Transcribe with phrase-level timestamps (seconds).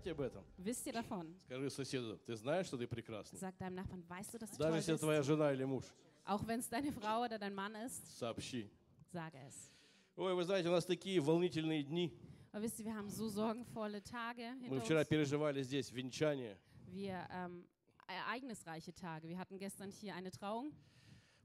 [0.00, 0.44] знаете об этом?
[0.58, 1.34] Wisst ihr davon?
[1.44, 3.38] Скажи соседу, ты знаешь, что ты прекрасный?
[3.38, 5.00] Sag deinem Nachbarn, weißt du, dass du toll Даже если это bist?
[5.04, 5.84] твоя жена или муж.
[6.24, 8.70] Auch wenn es deine Frau oder dein Mann ist, Сообщи.
[9.12, 9.70] sage es.
[10.16, 12.12] Ой, вы знаете, у нас такие волнительные дни.
[12.52, 15.08] Aber wisst ihr, wir haben so sorgenvolle Tage Мы hinter вчера uns.
[15.08, 16.56] переживали здесь венчание,
[16.92, 17.64] Wir ähm,
[18.08, 19.28] ereignisreiche Tage.
[19.28, 20.72] Wir hatten gestern hier eine Trauung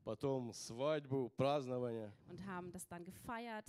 [0.03, 2.11] потом свадьбу, празднование.
[2.29, 3.65] und haben das dann gefeiert.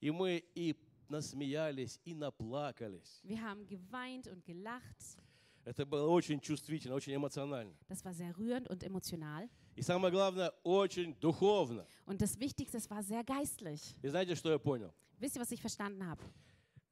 [0.00, 0.74] И мы и
[1.10, 3.20] насмеялись, и наплакались.
[3.24, 5.18] Wir haben geweint und gelacht.
[5.64, 7.74] Это было очень чувствительно, очень эмоционально.
[7.88, 9.48] Das war sehr rührend und emotional.
[9.76, 11.86] И самое главное, очень духовно.
[12.06, 13.96] Und das Wichtigste, es war sehr geistlich.
[14.02, 14.92] И знаете, что я понял?
[15.18, 16.22] Wisst ihr, was ich verstanden habe?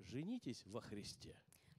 [0.01, 1.35] Женитесь во Христе.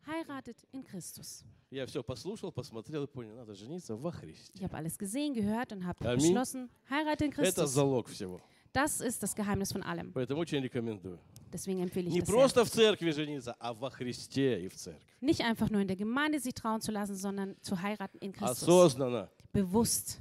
[0.08, 1.44] Heiratet in Christus.
[1.70, 4.52] Я все послушал, посмотрел и понял, надо жениться во Христе.
[4.56, 7.70] Ich habe alles gesehen, gehört und habe beschlossen, heirate in Это Christus.
[7.72, 8.42] залог всего.
[8.74, 10.12] Das ist das Geheimnis von allem.
[10.14, 11.20] Поэтому очень рекомендую.
[11.53, 12.34] Deswegen empfehle ich Не das sehr.
[12.37, 15.00] просто в церкви жениться, а во Христе и в церкви.
[15.20, 18.62] Nicht einfach nur in der Gemeinde sich trauen zu lassen, sondern zu heiraten in Christus.
[18.62, 19.28] Осознанно.
[19.53, 20.20] Bewusst.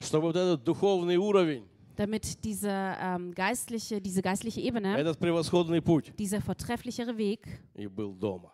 [0.00, 1.64] Чтобы вот этот духовный уровень,
[1.96, 8.14] Damit diese, ähm, geistliche, diese geistliche Ebene, этот превосходный путь dieser vortrefflichere Weg и был
[8.14, 8.52] дома.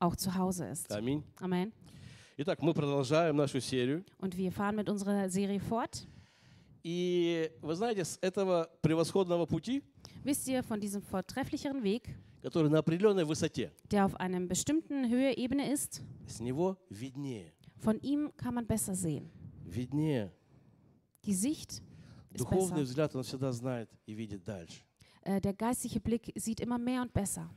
[0.00, 0.90] auch zu Hause ist.
[0.92, 1.22] Аминь.
[1.40, 1.72] Amen.
[2.36, 4.04] Итак, мы продолжаем нашу серию.
[4.18, 6.06] Und wir fahren mit unserer Serie fort.
[6.87, 9.81] И вы знаете, с этого превосходного пути,
[10.23, 15.35] Wisst ihr, von diesem vortrefflicheren Weg, который на определенной высоте, der auf einem bestimmten Höhe
[15.35, 17.53] Ebene ist, с него виднее.
[17.79, 19.31] von ihm kann man besser sehen.
[19.65, 20.31] Виднее.
[21.25, 21.81] Die Sicht
[22.31, 22.83] ist Духовный besser.
[22.83, 24.83] взгляд, он всегда знает и видит дальше.
[25.23, 27.49] Äh, der geistliche Blick sieht immer mehr und besser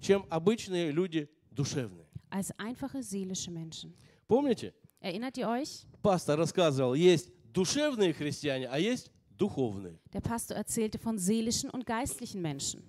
[0.00, 2.08] Чем обычные люди душевные.
[2.30, 3.94] als einfache seelische Menschen.
[4.26, 5.86] Помните, Erinnert ihr euch?
[6.02, 9.99] пастор рассказывал, есть душевные христиане, а есть духовные.
[10.13, 12.83] Der Pastor erzählte von seelischen und geistlichen Menschen.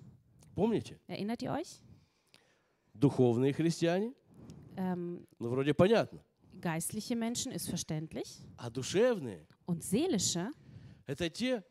[0.55, 0.99] Помните?
[1.07, 1.79] Erinnert ihr euch?
[2.93, 4.13] Духовные христиане,
[4.75, 6.21] Ähm, ну вроде понятно.
[6.59, 8.39] geistliche Menschen ist verständlich.
[8.57, 11.63] А душевные Und seelische, – это те,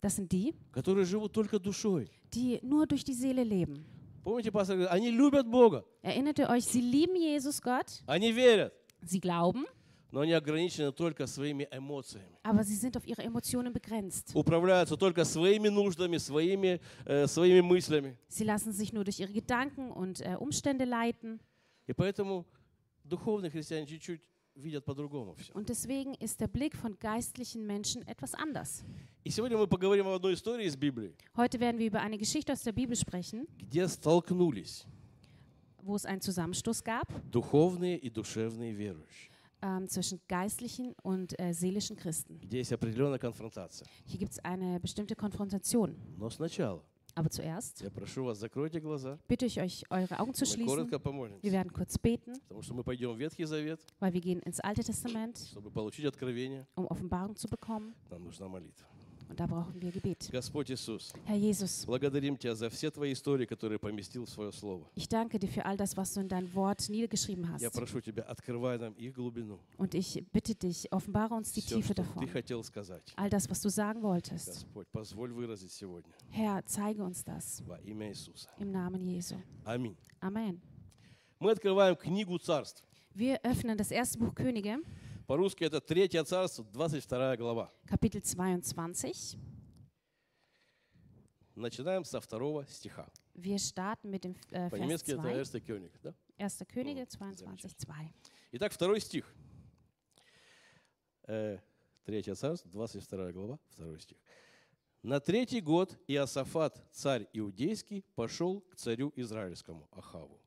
[0.00, 2.10] das sind die, которые живут только душой.
[2.32, 3.84] die nur durch die Seele leben.
[4.24, 8.72] Помните, пастор говорит, они любят Бога, Erinnert ihr euch, sie lieben Jesus Gott, они верят,
[9.02, 9.64] sie glauben,
[10.10, 12.38] но они ограничены только своими эмоциями.
[12.42, 14.32] aber sie sind auf ihre Emotionen begrenzt.
[14.34, 18.16] Управляются только своими нуждами, своими, э, своими мыслями.
[18.28, 21.40] Sie lassen sich nur durch ihre Gedanken und äh, Umstände leiten.
[21.86, 22.46] И поэтому
[23.04, 24.20] духовные христиане чуть-чуть
[24.54, 25.50] видят по-другому все.
[25.54, 28.84] Und deswegen ist der Blick von geistlichen Menschen etwas anders.
[29.24, 32.52] И сегодня мы поговорим об одной истории из Библии, Heute werden wir über eine Geschichte
[32.52, 34.84] aus der Bibel sprechen, где столкнулись
[35.84, 39.30] wo es einen Zusammenstoß gab духовные и душевные верующие,
[39.62, 42.38] ähm, zwischen geistlichen und äh, seelischen Christen.
[42.40, 43.86] где есть определенная конфронтация.
[44.04, 45.96] Hier gibt es eine bestimmte Konfrontation.
[46.18, 46.82] Но сначала
[47.14, 50.66] Aber zuerst я прошу вас, закройте глаза, bitte ich euch, eure Augen zu мы schließen.
[50.88, 54.20] коротко Wir помолимся, werden kurz beten, потому что мы пойдем в Ветхий Завет, weil wir
[54.22, 57.94] gehen ins Alte Testament, чтобы получить откровение, um Offenbarung zu bekommen.
[58.10, 58.86] нам нужна молитва.
[59.28, 60.28] Und da brauchen wir Gebet.
[60.30, 64.84] Господь Иисус, Herr Jesus, благодарим Тебя за все Твои истории, которые поместил в Свое Слово.
[64.94, 67.72] ich danke dir für all das, was du in dein Wort niedergeschrieben Я hast.
[67.74, 71.94] прошу Тебя, открывай нам их глубину, Und ich bitte dich, offenbare uns die все, Tiefe
[71.94, 72.22] что davon.
[72.22, 73.02] Ты хотел сказать.
[73.16, 74.48] All das, was du sagen wolltest.
[74.48, 78.50] Господь, позволь выразить сегодня Herr, zeige uns das во имя Иисуса.
[78.58, 79.36] im Namen Jesu.
[79.64, 79.96] Аминь.
[80.20, 80.60] Amen.
[81.40, 82.84] Мы открываем книгу царств.
[83.14, 84.76] Wir öffnen das erste Buch Könige,
[85.27, 87.69] По-русски это Третье царство, 22 глава.
[87.85, 89.37] Kapitel 22.
[91.53, 93.09] Начинаем со второго стиха.
[93.35, 95.33] Wir starten mit dem äh, Vers По-немецки это 2.
[95.33, 95.91] Эрste König.
[96.01, 96.13] Да?
[96.37, 96.65] 1.
[96.67, 97.95] Könige Oh, 22, 2.
[98.53, 99.25] Итак, второй стих.
[101.23, 101.59] Э,
[102.05, 104.17] Третье царство, 22 глава, второй стих.
[105.03, 110.39] На третий год Иосафат, царь иудейский, пошел к царю израильскому, Ахаву.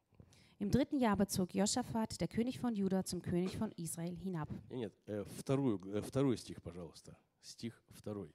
[0.59, 4.49] Im dritten Jahr bezog Josaphat, der König von Juda, zum König von Israel hinab.
[4.69, 7.17] Нет, Нет, э, вторую, э, второй стих, пожалуйста.
[7.41, 8.33] Стих второй.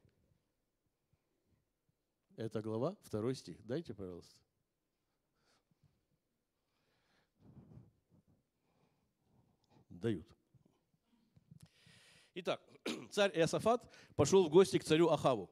[2.36, 3.59] Это глава, второй стих.
[3.65, 4.41] Дайте, пожалуйста.
[9.88, 10.27] Дают.
[12.34, 12.60] Итак,
[13.10, 13.82] царь Иосафат
[14.15, 15.50] пошел в гости к царю Ахаву.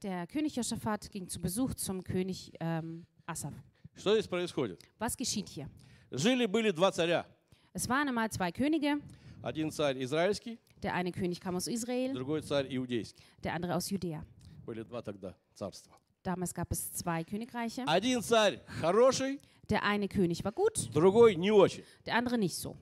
[0.00, 3.54] Der König Josaphat ging zu Besuch zum König ähm, Asaf.
[3.96, 4.80] Что здесь происходит?
[5.00, 5.68] Was geschieht hier?
[6.13, 7.25] Жили-были два царя.
[7.73, 9.01] Es waren einmal zwei Könige.
[9.41, 13.23] Один царь израильский, Der eine König kam aus Israel, другой царь иудейский.
[13.43, 14.23] der andere aus Judäa.
[14.65, 15.95] Были два тогда царства.
[16.23, 17.83] Damals gab es zwei Königreiche.
[17.87, 19.39] Один царь хороший,
[19.69, 21.83] Der eine König war gut, другой не очень.
[22.05, 22.77] der andere nicht so.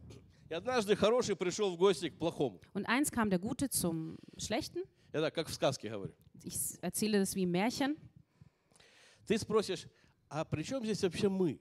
[0.49, 2.59] И однажды хороший пришел в гости к плохому.
[2.73, 4.83] Und eins kam der Gute zum Schlechten.
[5.13, 6.13] Я так, как в сказке говорю.
[6.43, 7.95] Ich erzähle das wie ein Märchen.
[9.25, 9.87] Ты спросишь,
[10.27, 11.59] а при чем здесь вообще мы?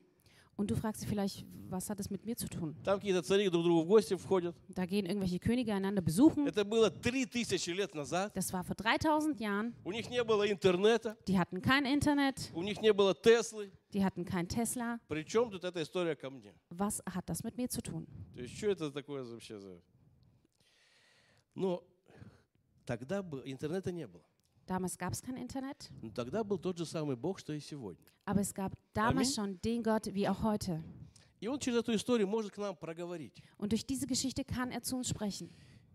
[0.60, 2.76] Und du fragst dich vielleicht, was hat das mit mir zu tun?
[2.86, 4.56] Там какие-то цари друг к другу в гости входят.
[4.70, 6.48] Da gehen irgendwelche Könige einander besuchen.
[6.48, 8.34] Это было 3000 лет назад.
[8.38, 9.74] Das war vor 3000 Jahren.
[9.84, 13.70] У них не было интернета, Die hatten kein Internet, у них не было Теслы.
[13.94, 15.00] die hatten kein Tesla.
[15.10, 16.54] Причем тут эта история ко мне?
[16.70, 18.08] Was hat das mit mir zu tun?
[18.34, 19.82] То есть, что это такое за- вообще за...
[21.54, 21.84] Но
[22.86, 24.24] тогда бы интернета не было.
[24.70, 28.04] Damals gab es kein Internet, Но тогда был тот же самый Бог, что и сегодня.
[28.26, 30.82] aber es gab damals schon den Gott wie auch heute.
[31.40, 33.44] И Он через эту историю может к нам проговорить.
[33.58, 35.52] Und durch diese Geschichte kann er zu uns sprechen.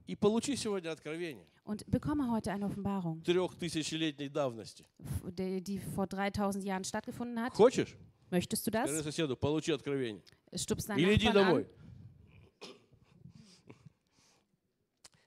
[0.06, 4.84] И получи сегодня откровение Und bekomme heute eine Offenbarung, трехтысячелетней давности.
[4.98, 7.52] f- die, die vor 3000 Jahren stattgefunden hat.
[7.54, 7.96] Хочешь?
[8.31, 9.02] Möchtest du Скажи das?
[9.04, 10.22] соседу, получи откровение.
[10.54, 11.62] Stupst deinen Или иди Nachbarn домой.
[11.62, 12.70] an.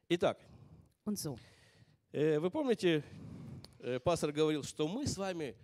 [0.09, 0.37] Итак,
[1.05, 1.37] Und so.
[2.11, 3.03] э, вы помните, э,
[4.03, 5.55] пастор говорил, что мы с вами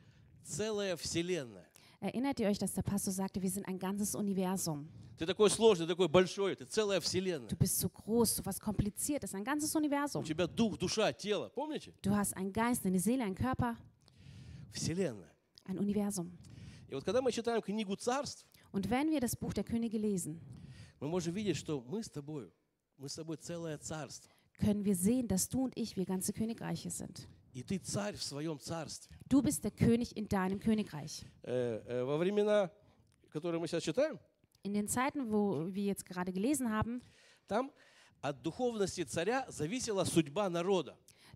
[0.44, 1.68] целая вселенная.
[2.02, 4.88] Erinnert ihr euch, dass der Pastor sagte, wir sind ein ganzes Universum.
[5.18, 7.50] Ты такой сложный, такой большой, ты целая вселенная.
[7.50, 10.24] Du bist so groß, so was Kompliziertes, ein ganzes У Universum.
[10.24, 11.50] тебя дух, душа, тело.
[11.54, 11.94] Помните?
[12.02, 13.76] Du hast einen Geist, eine Seele, einen Körper,
[14.72, 15.34] Вселенная.
[15.66, 16.32] ein Universum.
[16.90, 20.40] И вот когда мы читаем книгу царств, Und wenn wir das Buch der Könige lesen,
[21.02, 22.50] мы можем видеть, что мы с тобой,
[22.98, 24.32] мы с тобой целое царство.
[24.60, 27.28] können wir sehen, dass du und ich, wir ganze Königreiche sind.
[29.29, 31.25] Du bist der König in deinem Königreich.
[34.63, 37.03] in den Zeiten, wo wir jetzt gerade gelesen haben,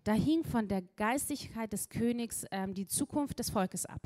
[0.03, 4.01] Da hing von der Geistigkeit des Königs ähm, die Zukunft des Volkes ab.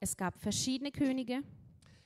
[0.00, 1.42] Es gab verschiedene Könige.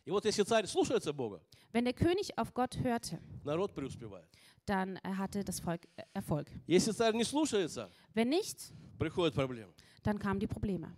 [0.05, 1.41] И вот если царь слушается Бога,
[1.73, 4.27] Wenn der König auf Gott hörte, народ преуспевает.
[4.65, 6.47] dann äh, hatte das Volk äh, Erfolg.
[6.67, 9.73] Если царь не слушается, Wenn nicht, приходят проблемы.
[10.03, 10.93] dann kamen die Probleme.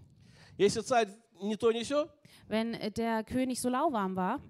[0.57, 1.07] Если царь
[1.41, 2.09] не то, не все,
[2.47, 4.41] Wenn äh, der König so lauwarm war,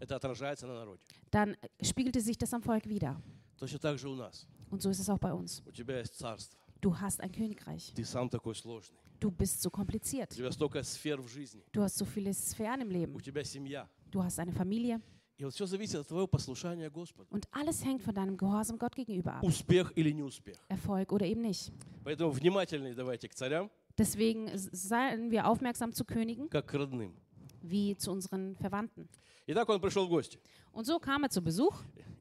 [0.00, 1.02] это отражается на народе.
[1.30, 3.16] dann äh, spiegelte sich das am Volk wieder.
[3.58, 4.46] Точно так же у нас.
[4.70, 5.62] Und so ist es auch bei uns.
[5.66, 6.58] У тебя есть царство.
[6.82, 7.92] Du hast ein Königreich.
[7.94, 8.98] Ты сам такой сложный.
[9.20, 10.30] Du bist so У kompliziert.
[10.30, 11.62] тебя столько сфер в жизни.
[11.72, 13.22] Du hast so viele Sphären im У Leben.
[13.22, 13.88] тебя семья.
[14.10, 15.00] Du hast eine Familie.
[15.38, 17.28] И вот все зависит от твоего послушания Господу.
[17.30, 19.42] Und alles hängt von deinem Gehorsam Gott gegenüber ab.
[19.42, 20.56] Успех или неуспех.
[20.68, 21.72] Erfolg oder eben nicht.
[22.04, 27.14] Поэтому внимательны давайте к царям, Deswegen s- seien wir aufmerksam zu Königen как к родным.
[27.62, 29.08] wie zu unseren Verwandten.
[29.46, 30.38] Итак, он пришел в гости.
[30.72, 31.74] Und so kam er zu Besuch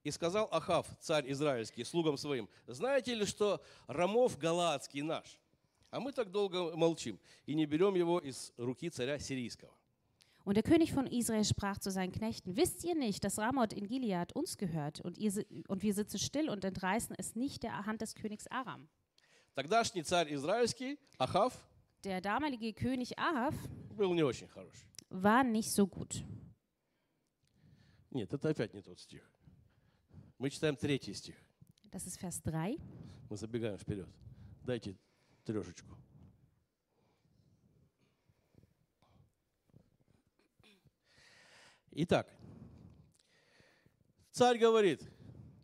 [0.04, 5.40] И сказал Ахав, царь израильский, слугам своим, знаете ли, что Рамов Галаадский наш?
[5.92, 9.72] А мы так долго молчим и не берем его из руки царя сирийского.
[10.44, 13.88] Und der König von Israel sprach zu seinen Knechten, wisst ihr nicht, dass Ramoth in
[13.88, 17.86] Gilead uns gehört und, ihr, si- und wir sitzen still und entreißen es nicht der
[17.88, 18.88] Hand des Königs Aram?
[19.56, 21.54] Тогдашний царь израильский, Ахав,
[22.04, 23.56] Der damalige König Ahab
[23.96, 24.86] был не очень хороший.
[25.10, 26.24] war nicht so gut.
[28.12, 29.24] Нет, это опять не тот стих.
[30.38, 31.36] Мы читаем третий стих.
[31.92, 32.78] Das ist Vers 3.
[33.30, 34.08] Мы забегаем вперед.
[34.64, 34.96] Дайте
[35.53, 35.97] трешечку.
[41.93, 42.29] Итак,
[44.31, 45.03] царь говорит,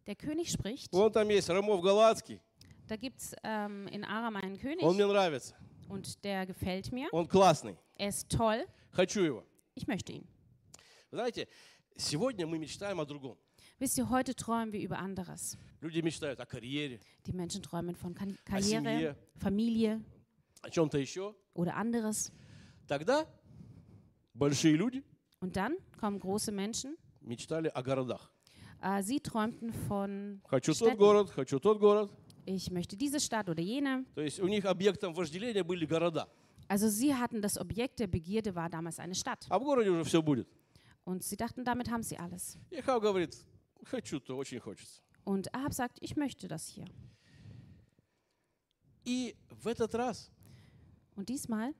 [0.06, 2.40] Der König spricht, вон там есть Рамов Галацкий,
[2.88, 5.54] da gibt es ähm, in Aram einen König он мне нравится,
[5.88, 7.08] und der gefällt mir.
[7.12, 9.44] он классный, Er ist toll, хочу его.
[9.76, 10.26] ich möchte ihn.
[11.12, 11.48] Вы Знаете,
[11.96, 13.38] сегодня мы мечтаем о другом.
[13.79, 15.57] Wisst ihr, heute träumen wir über anderes.
[15.81, 18.81] Люди мечтают о карьере, Die Menschen träumen von Kan О семье.
[18.83, 20.01] Karriere, Familie
[20.61, 21.33] о чем-то еще.
[21.55, 22.31] oder anderes.
[22.87, 23.25] Тогда
[24.33, 25.03] большие люди
[25.41, 26.95] Und dann kommen große Menschen.
[27.21, 28.31] мечтали о городах.
[28.83, 30.97] Äh, sie träumten von, Хочу тот Städten.
[30.97, 32.11] город, хочу тот город.
[32.45, 34.05] ich möchte diese Stadt oder jene.
[34.15, 36.27] То есть у них объектом вожделения были города.
[36.67, 39.45] Also sie hatten das Objekt der Begierde war damals eine Stadt.
[39.49, 40.47] А в городе уже все будет.
[41.03, 42.57] Und sie dachten, damit haben sie alles.
[42.69, 43.35] И Хав говорит,
[43.85, 45.01] хочу то, очень хочется.
[45.23, 46.85] Und Ahab sagt, ich möchte das hier.
[49.05, 50.29] И в этот раз
[51.15, 51.73] Und diesmal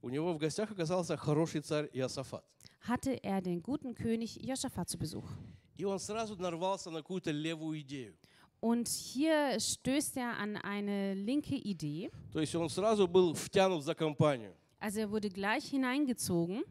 [0.00, 2.44] у него в гостях оказался хороший царь Иосафат.
[2.86, 5.28] hatte er den guten König Josaphat zu Besuch.
[5.76, 8.16] И он сразу нарвался на какую-то левую идею.
[8.60, 12.10] Und hier stößt er an eine linke Idee.
[12.32, 14.54] То есть он сразу был втянут за компанию.
[14.80, 16.64] Also er wurde gleich hineingezogen,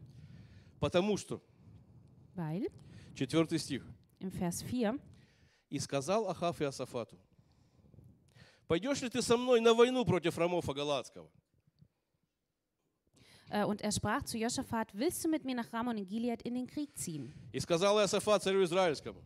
[0.80, 1.42] Потому что,
[2.34, 2.66] weil
[3.14, 3.84] четвертый стих,
[4.23, 4.97] Im Vers 4,
[5.69, 7.17] «И сказал Ахав Иосафату,
[8.67, 11.29] пойдешь ли ты со мной на войну против Рамофа Галатского?
[13.49, 16.55] äh, und er sprach zu Josaphat, willst du mit mir nach Ramon in Gilead in
[16.55, 17.31] den Krieg ziehen?
[17.51, 19.21] И сказал Иосафат царю Израильскому,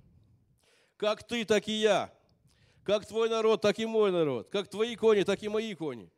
[0.98, 2.14] как ты, так и я,
[2.84, 6.12] как твой народ, так и мой народ, как твои кони, так и мои кони.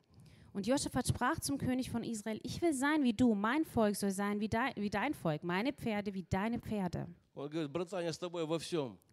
[0.53, 4.12] Und Josaphat sprach zum König von Israel, ich will sein wie du, mein Volk soll
[4.12, 7.08] sein wie, dein, wie dein Volk, meine Pferde wie deine Pferde.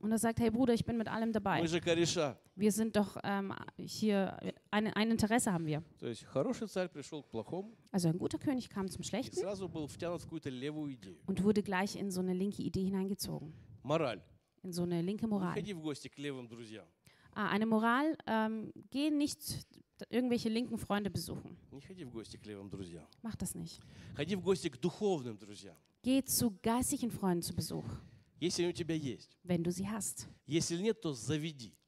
[0.01, 1.63] Und er sagt, hey Bruder, ich bin mit allem dabei.
[2.57, 4.37] Wir sind doch ähm, hier,
[4.71, 5.83] ein, ein, Interesse haben wir.
[7.93, 9.37] Also ein guter König kam zum Schlechten
[11.27, 13.53] und wurde gleich in so eine linke Idee hineingezogen.
[14.65, 15.55] In so eine linke Moral.
[17.33, 19.39] Ah, eine Moral, ähm, geh nicht
[20.11, 21.57] irgendwelche linken Freunde besuchen.
[23.23, 23.81] Mach das nicht.
[26.03, 27.85] Geh zu geistigen Freunden zu Besuch.
[29.43, 30.29] Wenn du sie hast.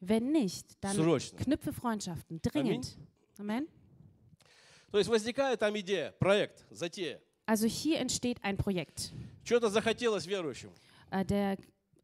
[0.01, 0.97] Wenn nicht, dann
[1.37, 2.97] knüpfe Freundschaften dringend.
[3.39, 3.69] Amen.
[7.45, 9.13] Also hier entsteht ein Projekt.
[11.11, 11.57] Äh, der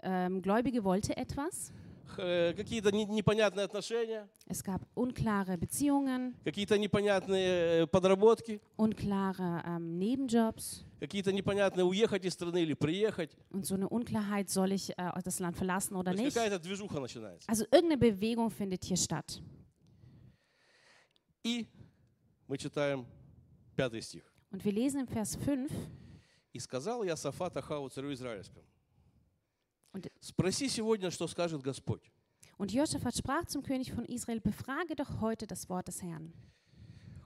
[0.02, 1.72] ähm, Gläubige wollte etwas.
[2.18, 9.98] Э, Какие-то не- непонятные отношения, Es gab unklare Beziehungen, какие-то непонятные э, подработки, unklare ähm,
[9.98, 13.36] Nebenjobs какие-то непонятные уехать из страны или приехать.
[13.50, 16.34] und so eine Unklarheit, soll ich äh, das Land verlassen oder nicht.
[16.34, 17.48] какая-то движуха начинается.
[17.48, 19.40] Also irgendeine Bewegung findet hier statt.
[21.42, 21.66] И
[22.48, 23.06] мы читаем
[23.76, 24.24] пятый стих.
[24.50, 25.70] Und wir lesen im Vers 5,
[26.52, 28.64] «И сказал я Сафат Ахаву, царю Израильскому,
[29.94, 32.02] Und- спроси сегодня, что скажет Господь.
[32.58, 36.32] und Josaphat sprach zum König von Israel, befrage doch heute das Wort des Herrn.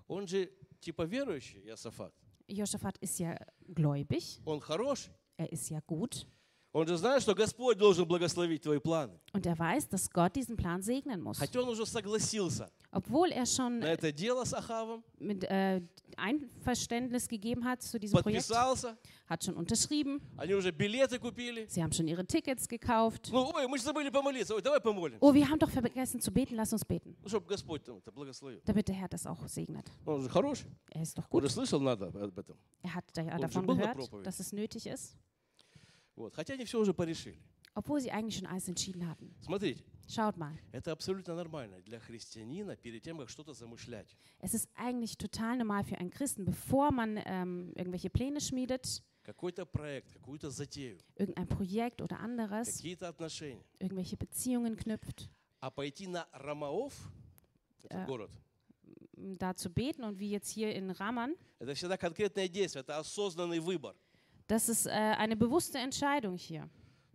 [0.06, 2.12] Он же типа верующий, Иосафат.
[2.46, 3.37] Josaphat ist ja
[3.75, 5.12] gläubig, Он хороший.
[5.37, 6.26] er ist ja gut
[6.72, 9.18] Он же знает, что Господь должен благословить твои планы.
[9.32, 11.38] und er weiß, dass Gott diesen Plan segnen muss.
[11.38, 15.82] Хотя он уже согласился Obwohl er schon на это дело с Ахавом, mit äh,
[16.17, 21.65] Einverständnis gegeben hat zu diesem Projekt, подписался, hat schon unterschrieben, они уже билеты купили.
[21.67, 23.29] sie haben schon ihre Tickets gekauft.
[23.31, 24.53] Ну, ой, мы же забыли помолиться.
[24.55, 25.17] Ой, давай помолимся.
[25.22, 28.12] Oh, wir haben doch vergessen zu beten, lass uns beten, Ну, чтобы Господь там это
[28.12, 28.62] благословил.
[28.65, 29.89] damit der Herr das auch segnet.
[30.05, 30.67] Он же хороший.
[30.91, 31.43] Er ist doch Он gut.
[31.43, 32.57] же слышал надо об этом.
[32.83, 34.25] Er hat da ja Und davon schon была gehört, Proповедь.
[34.25, 35.15] dass es nötig ist,
[36.15, 36.33] Вот.
[36.36, 37.38] Хотя они все уже порешили.
[37.74, 39.33] obwohl sie eigentlich schon alles entschieden hatten.
[39.41, 44.15] Смотрите, Schaut mal, это абсолютно нормально для христианина перед тем, как что-то замышлять.
[44.39, 49.65] es ist eigentlich total normal für einen Christen, bevor man ähm, irgendwelche Pläne schmiedet, Какой-то
[49.65, 53.63] проект, какую-то затею, irgendein Projekt oder anderes, какие-то отношения.
[53.79, 55.29] irgendwelche Beziehungen knüpft,
[55.62, 56.93] А пойти на Рамаов,
[57.83, 58.05] это Э.
[58.05, 58.31] город,
[59.15, 62.98] m, da zu beten und wie jetzt hier in Raman, это всегда конкретное действие, это
[62.98, 63.95] осознанный выбор.
[64.48, 66.69] das ist äh, eine bewusste Entscheidung hier.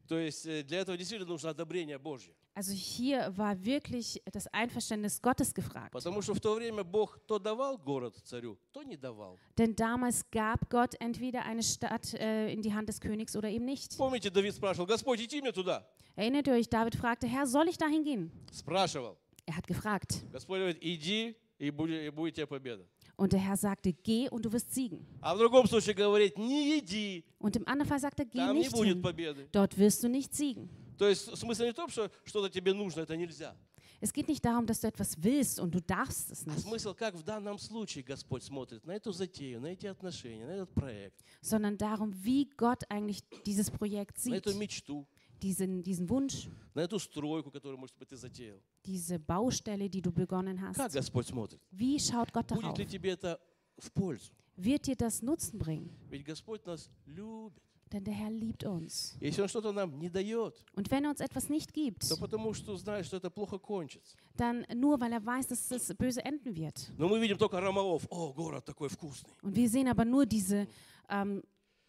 [0.08, 2.32] То есть э, для этого действительно нужно одобрение Божье.
[2.54, 5.92] Also hier war wirklich das Einverständnis Gottes gefragt.
[5.92, 9.38] Потому что в то время Бог то давал город царю, то не давал.
[9.56, 13.64] Denn damals gab Gott entweder eine Stadt äh, in die Hand des Königs oder eben
[13.64, 13.96] nicht.
[13.96, 15.86] Помните, Давид спрашивал, Господь, иди мне туда.
[16.16, 18.32] Erinnert ihr euch, David fragte, Herr, soll ich dahin gehen?
[18.52, 19.16] Спрашивал.
[19.46, 20.24] Er hat gefragt.
[20.32, 22.84] Господь говорит, иди, и будет, и будет тебе победа.
[23.16, 25.06] Und der Herr sagte, geh und du wirst siegen.
[25.20, 28.56] А в другом случае говорит, не иди, Und im anderen Fall sagt er, geh там
[28.56, 29.00] не nicht будет hin.
[29.02, 29.46] победы.
[29.52, 30.68] Dort wirst du nicht siegen.
[30.97, 33.55] То есть смысл не в том, что что-то тебе нужно, это нельзя.
[34.01, 36.93] Es geht nicht darum, dass du etwas willst und du darfst es А nicht, смысл,
[36.93, 41.23] как в данном случае Господь смотрит на эту затею, на эти отношения, на этот проект,
[41.41, 45.07] sondern darum, wie Gott eigentlich dieses Projekt на sieht, эту мечту,
[45.41, 48.59] diesen, diesen Wunsch, на эту стройку, которую, может быть, ты затеял.
[48.85, 50.93] diese Baustelle, die du begonnen Как hast.
[50.95, 51.61] Господь смотрит?
[51.71, 52.77] Wie schaut Gott Будет darauf?
[52.77, 53.39] ли тебе это
[53.77, 54.33] в пользу?
[54.57, 55.89] Wird dir das Nutzen bringen?
[56.09, 57.63] Ведь Господь нас любит.
[57.92, 59.16] Denn der Herr liebt uns.
[59.18, 62.52] Если Он что-то нам не дает, Und wenn er uns etwas nicht gibt, то потому
[62.52, 64.14] что знает, что это плохо кончится.
[64.36, 66.90] dann nur, weil er weiß, dass es böse enden wird.
[66.98, 68.06] Но мы видим только Ромаов.
[68.10, 69.30] О, город такой вкусный.
[69.42, 70.66] Und wir sehen aber nur diese
[71.08, 71.42] ähm,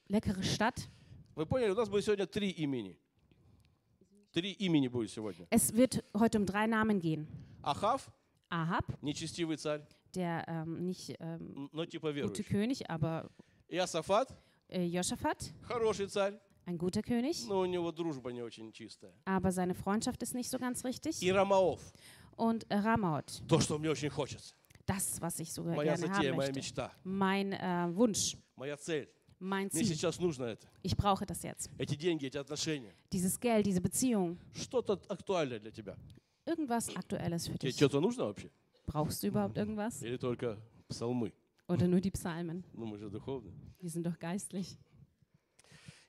[0.08, 0.88] leckere Stadt.
[1.36, 2.98] Вы поняли, у нас будет сегодня три имени.
[4.32, 5.48] Три имени будет сегодня.
[5.50, 7.28] Es wird heute um drei Namen gehen.
[7.62, 8.10] Ахав,
[8.50, 12.44] Ahab, нечестивый царь, der ähm, nicht ähm, м, но типа gute верующий.
[12.46, 13.30] König, aber
[13.68, 14.30] Иосафат,
[14.70, 19.14] äh, Josaphat, хороший царь, ein guter König, но у него дружба не очень чистая.
[19.26, 21.22] aber seine Freundschaft ist nicht so ganz richtig.
[21.22, 21.80] И Рамаов,
[22.38, 24.54] Und äh, Ramaut, то, что мне очень хочется.
[24.86, 26.60] das, was ich sogar Моя gerne затея, haben моя möchte.
[26.60, 29.08] мечта, Mein äh, Wunsch, моя цель.
[29.40, 29.86] mein Мне Ziel.
[29.96, 30.68] сейчас нужно это.
[30.84, 31.70] Ich brauche das jetzt.
[31.78, 32.94] Эти деньги, эти отношения.
[33.12, 35.96] Dieses Geld, diese Beziehung, Что-то актуальное для тебя.
[36.46, 37.76] irgendwas Aktuelles für Тебе dich.
[37.78, 38.50] что-то нужно вообще?
[38.88, 40.02] Brauchst du überhaupt irgendwas?
[40.04, 41.32] Или только псалмы?
[41.68, 42.64] Oder nur die Psalmen?
[42.74, 43.54] Ну, мы же духовные.
[43.84, 44.78] Wir sind doch geistlich.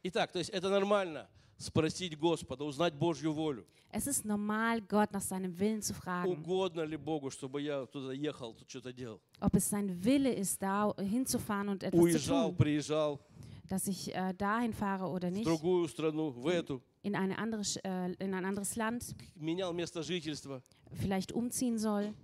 [0.03, 1.29] Итак, то есть это нормально
[1.59, 3.67] спросить Господа, узнать Божью волю.
[3.93, 8.13] Es ist normal, Gott nach seinem Willen zu fragen, Угодно ли Богу, чтобы я туда
[8.13, 9.21] ехал, тут что-то делал?
[9.41, 13.21] ob es sein Wille ist, da hinzufahren und etwas zu Уезжал, tun, приезжал
[13.69, 17.63] dass ich äh, dahin fahre oder в nicht, другую страну, в эту, in, eine andere,
[17.63, 20.63] Sch- äh, in ein anderes Land, менял место жительства.
[20.95, 22.15] vielleicht umziehen soll.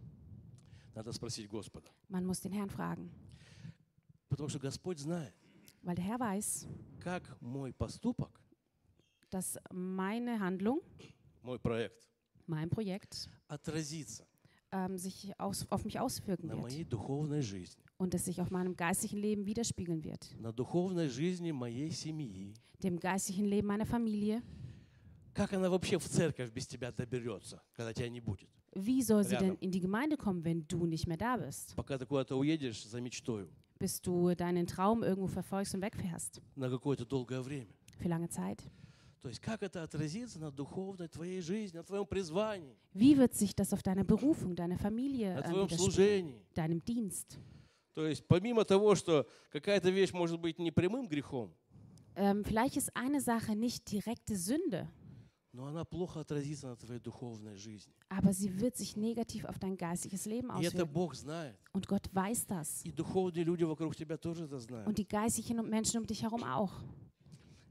[0.94, 1.90] Надо спросить Господа.
[2.08, 3.10] Man muss den Herrn fragen,
[4.28, 5.34] Потому что Господь знает,
[5.82, 6.66] weil der Herr weiß,
[7.00, 8.40] как мой поступок,
[9.30, 10.80] dass meine Handlung,
[11.42, 12.08] мой проект,
[12.46, 14.26] mein Projekt, отразится
[14.72, 18.50] ähm, sich aus, auf mich auswirken на wird моей духовной жизни, und es sich auf
[18.50, 22.54] meinem geistlichen Leben widerspiegeln wird, на духовной жизни моей семьи.
[22.82, 24.42] dem geistlichen Leben meiner Familie.
[25.34, 28.48] Как она вообще в церковь без тебя доберется, когда тебя не будет?
[28.74, 29.58] Wie soll sie denn Rядом.
[29.60, 31.74] in die Gemeinde kommen, wenn du nicht mehr da bist?
[31.76, 36.40] Пока ты куда-то уедешь за мечтою Bis du deinen Traum irgendwo verfolgst und wegfährst.
[36.56, 37.68] на какое-то долгое время.
[38.00, 38.62] Für lange Zeit.
[39.22, 43.54] То есть как это отразится на духовной твоей жизни, на твоем призвании, Wie wird sich
[43.56, 45.78] das auf deiner Berufung, deiner Familie, на äh, твоем widerspiegeln?
[45.78, 46.42] служении?
[46.54, 47.38] deinem Dienst?
[47.94, 51.50] То есть помимо того, что какая-то вещь может быть не прямым грехом,
[52.14, 54.88] Ähm, vielleicht ist eine Sache nicht direkte Sünde,
[58.08, 60.92] aber sie wird sich negativ auf dein geistiges Leben И это auswirken.
[60.92, 61.56] Бог знает.
[61.72, 62.84] Und Gott weiß das.
[62.84, 64.86] И духовные люди вокруг тебя тоже это знают.
[64.86, 66.72] Und die geistlichen und Menschen um dich herum auch.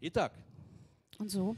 [0.02, 0.34] Итак,
[1.20, 1.56] Und so.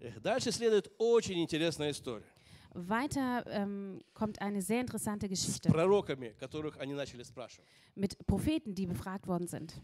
[0.00, 2.26] э, дальше следует очень интересная история
[2.72, 7.68] Weiter ähm, kommt eine sehr interessante с Geschichte пророками, которых они начали спрашивать.
[7.96, 9.74] mit Propheten, die befragt worden sind.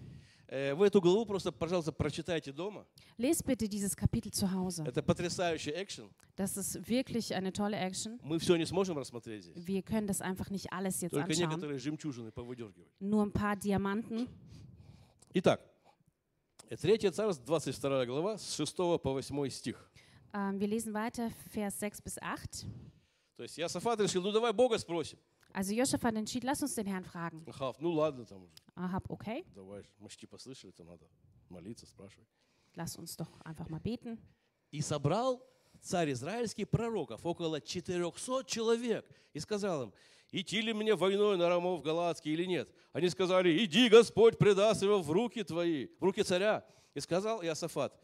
[0.51, 2.86] Э, Вы эту главу просто, пожалуйста, прочитайте дома.
[3.17, 4.84] Lest bitte dieses Kapitel zu Hause.
[4.86, 6.10] Это потрясающий экшен.
[6.36, 8.20] Das ist wirklich eine tolle Action.
[8.22, 9.65] Мы все не сможем рассмотреть здесь.
[9.65, 11.48] Wir können das einfach nicht alles jetzt Только anschauen.
[11.50, 12.89] некоторые жемчужины повыдергивать.
[13.00, 14.27] Nur ein paar Diamanten.
[15.34, 15.62] Итак,
[16.70, 19.89] э, 3 царств, 22 глава, с 6 по 8 стих.
[20.34, 22.65] Ähm, wir lesen weiter, Vers 6 bis 8.
[23.38, 25.17] То есть Иосафат решил, ну давай Бога спросим.
[25.53, 27.43] Also Josaphat entschied, lass uns den Herrn fragen.
[27.48, 31.05] Ахав, ну ладно, там уже, Ahab, okay, давай, мы ж типа слышали, там надо
[31.50, 32.27] молиться, спрашивать.
[32.75, 34.17] lass uns doch einfach mal beten.
[34.72, 35.46] И собрал
[35.81, 39.93] царь израильский пророков, около 400 человек, и сказал им,
[40.31, 42.74] идти ли мне войной на Рамов Галатский или нет?
[42.93, 46.65] Они сказали, иди, Господь предаст его в руки твои, в руки царя.
[46.93, 47.98] И сказал Иосафат,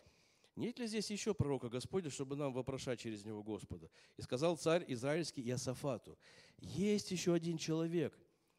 [0.57, 3.89] нет ли здесь еще пророка Господня, чтобы нам вопрошать через него Господа?
[4.17, 6.17] И сказал царь израильский Иосафату,
[6.57, 8.17] есть еще один человек,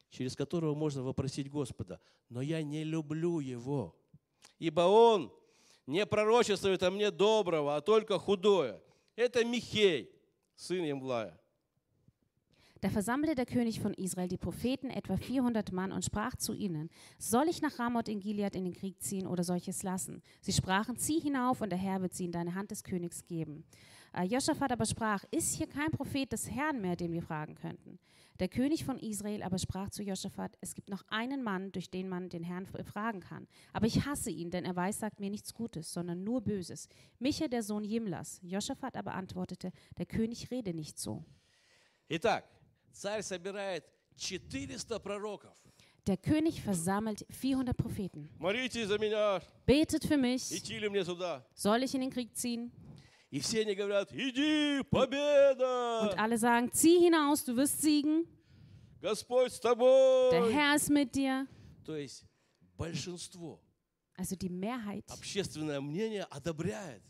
[0.09, 3.95] через которого можно вопросить Господа, но я не люблю его,
[4.57, 5.31] ибо он
[5.85, 8.81] не пророчествует о мне доброго, а только худое.
[9.15, 10.11] Это Михей,
[10.55, 11.38] сын Емлая.
[12.80, 16.90] Da versammelte der König von Israel die Propheten, etwa 400 Mann, und sprach zu ihnen,
[17.18, 20.22] soll ich nach Ramoth in Gilead in den Krieg ziehen oder soll ich es lassen?
[20.42, 23.64] Sie sprachen, zieh hinauf und der Herr wird sie in deine Hand des Königs geben.
[24.12, 27.98] Äh, Josaphat aber sprach, ist hier kein Prophet des Herrn mehr, den wir fragen könnten?
[28.40, 32.08] Der König von Israel aber sprach zu Josaphat, es gibt noch einen Mann, durch den
[32.08, 33.46] man den Herrn f- fragen kann.
[33.72, 36.88] Aber ich hasse ihn, denn er weiß, sagt mir nichts Gutes, sondern nur Böses.
[37.18, 38.40] Micha, der Sohn Jimlas.
[38.42, 41.24] Josaphat aber antwortete, der König rede nicht so.
[42.08, 42.44] Итак,
[42.92, 43.84] царь собирает
[44.16, 45.56] 400 пророков.
[46.06, 48.28] Der König versammelt 400 Propheten.
[48.38, 50.52] Молите за меня, Betet für mich.
[50.52, 51.44] идти ли мне сюда?
[51.54, 52.70] Soll ich in den Krieg ziehen?
[53.30, 56.02] И все они говорят, иди, победа!
[56.02, 58.26] Und alle sagen, zieh hinaus, du wirst siegen.
[59.00, 60.52] Господь с Der тобой!
[60.52, 61.46] Herr ist mit dir.
[61.84, 62.24] То есть
[62.76, 63.60] большинство,
[64.16, 67.02] Also die Mehrheit общественное мнение одобряет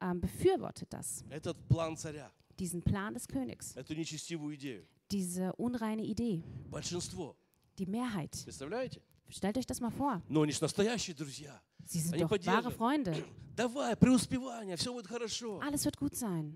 [0.00, 4.86] ähm, befürwortet das, этот план царя, diesen Plan des Königs, эту нечестивую идею.
[5.10, 6.42] diese unreine Idee.
[6.70, 7.36] Большинство.
[7.78, 8.32] Die Mehrheit.
[8.44, 9.00] Представляете?
[9.28, 10.22] Stellt euch das mal vor.
[10.28, 11.60] Но они же настоящие друзья.
[11.84, 12.76] Sie sind Они doch wahre поддерживают.
[12.76, 13.24] Freunde.
[13.56, 15.60] Давай, преуспевание, все будет хорошо.
[15.60, 16.54] Alles wird gut sein.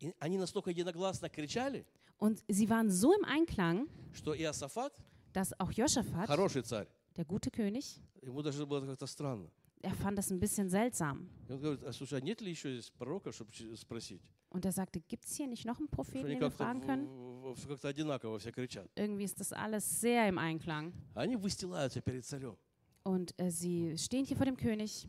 [0.00, 1.86] И они настолько единогласно кричали,
[2.18, 4.92] Und sie waren so im Einklang, что Иосафат,
[5.32, 9.48] dass auch Josaphat, хороший царь, der gute König, ему даже было как-то странно.
[9.82, 11.28] er fand das ein bisschen seltsam.
[11.48, 14.22] И он говорит, а слушай, а нет ли еще здесь пророка, чтобы спросить?
[14.50, 16.64] Und er sagte, gibt es hier nicht noch einen Что Propheten, они den wir как-то,
[16.64, 17.06] fragen können?
[17.08, 18.86] в- в- как-то одинаково все кричат.
[18.96, 20.92] Irgendwie ist das alles sehr im Einklang.
[21.14, 22.56] Они выстилаются перед царем.
[23.04, 25.06] Und äh, sie stehen hier vor dem König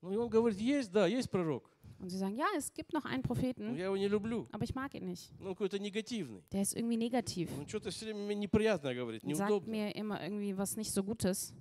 [0.00, 1.70] Ну и он говорит, есть, да, есть пророк.
[2.00, 4.48] und sie sagen, ja, es gibt noch einen Но Propheten, я его не люблю.
[4.52, 5.30] aber ich mag ihn nicht.
[5.38, 6.42] Ну, он какой-то негативный.
[6.50, 7.50] Der ist irgendwie negativ.
[7.58, 9.70] Он что-то все время мне неприятное говорит, Und sagt неудобно.
[9.70, 11.52] mir immer irgendwie was nicht so Gutes.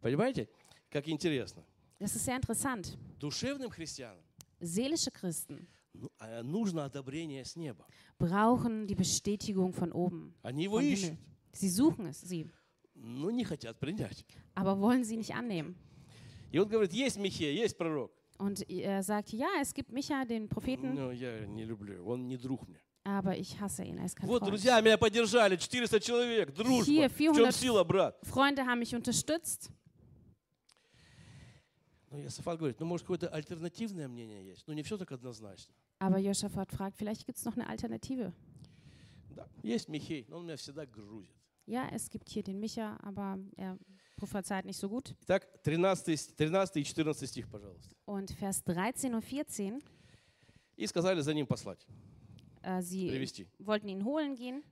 [0.00, 0.48] Понимаете,
[0.90, 1.62] как интересно?
[2.00, 2.96] Das ist sehr interessant.
[3.20, 4.22] Душевным христианам
[4.60, 7.86] Seelische Christen ну, а, нужно одобрение с неба.
[8.18, 10.34] brauchen die Bestätigung von oben.
[10.42, 11.18] Они его Vom ищут, Himmel.
[11.52, 12.50] Sie suchen es, sie,
[12.94, 14.24] но не хотят принять.
[14.54, 15.76] aber wollen sie nicht annehmen.
[16.52, 18.12] И он говорит, есть Михея, есть пророк.
[18.38, 22.36] Und er sagt, ja, es gibt Micha, den Propheten, Но я не люблю, он не
[22.36, 22.80] друг мне.
[23.04, 24.50] aber ich hasse ihn, er ist kein Вот, Freund.
[24.50, 26.84] друзья, меня поддержали, 400 человек, дружба.
[26.90, 28.16] Hier, В чем 400 сила, брат?
[28.22, 29.70] Freunde haben mich unterstützt.
[32.11, 34.63] Ну, Иосафат говорит, ну, может, какое-то альтернативное мнение есть.
[34.67, 35.73] Ну, не все так однозначно.
[35.99, 38.33] Aber Josaphat fragt, vielleicht gibt es noch eine Alternative.
[39.35, 41.29] Да, есть Михей, но он меня всегда грузит.
[41.67, 43.77] Ja, es gibt hier den Micha, aber er
[44.17, 45.13] prophezeit nicht so gut.
[45.21, 47.95] Итак, 13, ст- 13 и 14 стих, пожалуйста.
[48.05, 49.79] Und Vers 13 und 14,
[50.77, 51.85] И сказали за ним послать,
[52.63, 53.47] äh, sie привести.
[53.59, 54.63] wollten ihn holen gehen.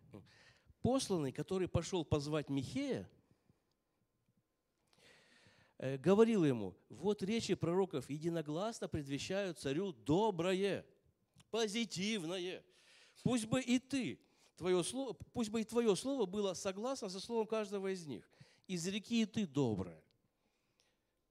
[0.81, 3.07] Посланный, который пошел позвать Михея,
[5.79, 10.85] говорил ему, вот речи пророков единогласно предвещают царю доброе,
[11.51, 12.63] позитивное.
[13.23, 14.19] Пусть бы и ты,
[14.55, 18.29] твое слово, пусть бы и твое слово было согласно со словом каждого из них.
[18.67, 20.01] Изреки и ты доброе.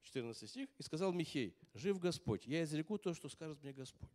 [0.02, 0.68] 14 стих.
[0.78, 4.08] И сказал Михей, жив Господь, я изреку то, что скажет мне Господь.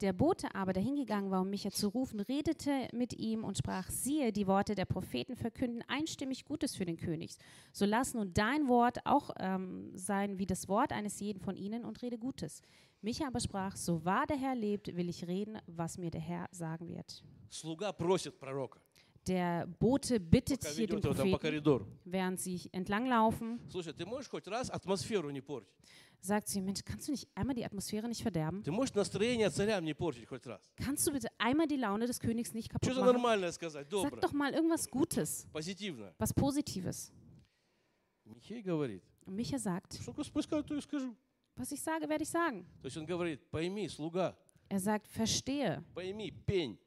[0.00, 3.88] Der Bote aber, der hingegangen war, um Micha zu rufen, redete mit ihm und sprach,
[3.88, 7.36] siehe, die Worte der Propheten verkünden einstimmig Gutes für den König.
[7.72, 11.84] So lass nun dein Wort auch ähm, sein wie das Wort eines jeden von ihnen
[11.84, 12.62] und rede Gutes.
[13.00, 16.48] Micha aber sprach, so wahr der Herr lebt, will ich reden, was mir der Herr
[16.50, 17.22] sagen wird.
[17.48, 18.80] Слуга просит пророка,
[19.28, 21.86] Der Bote bittet пока hier den ведет его там по Propheten, коридору.
[22.04, 25.68] während sie entlanglaufen, Слушай, ты можешь хоть раз атмосферу не портить?
[26.20, 28.62] sagt sie, Mensch, kannst du nicht einmal die Atmosphäre nicht verderben?
[28.62, 30.60] Ты можешь настроение царям не портить хоть раз?
[30.76, 33.12] Kannst du bitte einmal die Laune des Königs nicht kaputt Что-то machen?
[33.14, 36.14] нормальное сказать, Sag доброе, doch mal irgendwas Gutes, позитивное.
[36.18, 37.10] was Positives.
[38.24, 41.14] Михей говорит, Und Micha sagt, что Господь скажет, то и скажу.
[41.56, 42.64] was ich sage, werde ich sagen.
[42.80, 44.36] То есть он говорит, пойми, слуга,
[44.68, 46.78] Er sagt, verstehe, пойми, пень,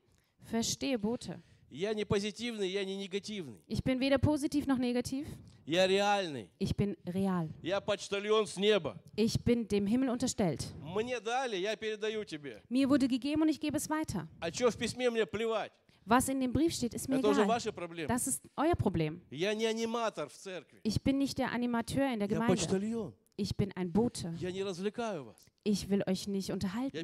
[0.49, 1.41] verstehe, Bote.
[1.69, 3.59] я не позитивный, я не негативный.
[3.67, 5.27] Ich bin weder positiv noch negativ.
[5.65, 6.49] Я реальный.
[6.59, 7.49] Ich bin real.
[7.63, 8.97] Я почтальон с неба.
[9.17, 10.63] Ich bin dem Himmel unterstellt.
[10.81, 12.61] Мне дали, я передаю тебе.
[12.69, 14.27] Mir wurde gegeben und ich gebe es weiter.
[14.39, 15.71] А что в письме мне плевать?
[16.05, 17.47] Was in dem Brief steht, ist mir Это уже egal.
[17.47, 18.07] ваши проблемы.
[18.07, 19.21] Das ist euer Problem.
[19.31, 20.79] Я не аниматор в церкви.
[20.83, 22.55] Ich bin nicht der Animateur in der Я Gemeinde.
[22.55, 23.13] почтальон.
[23.37, 24.35] Ich bin ein Bote.
[25.64, 26.96] ich will euch nicht unterhalten.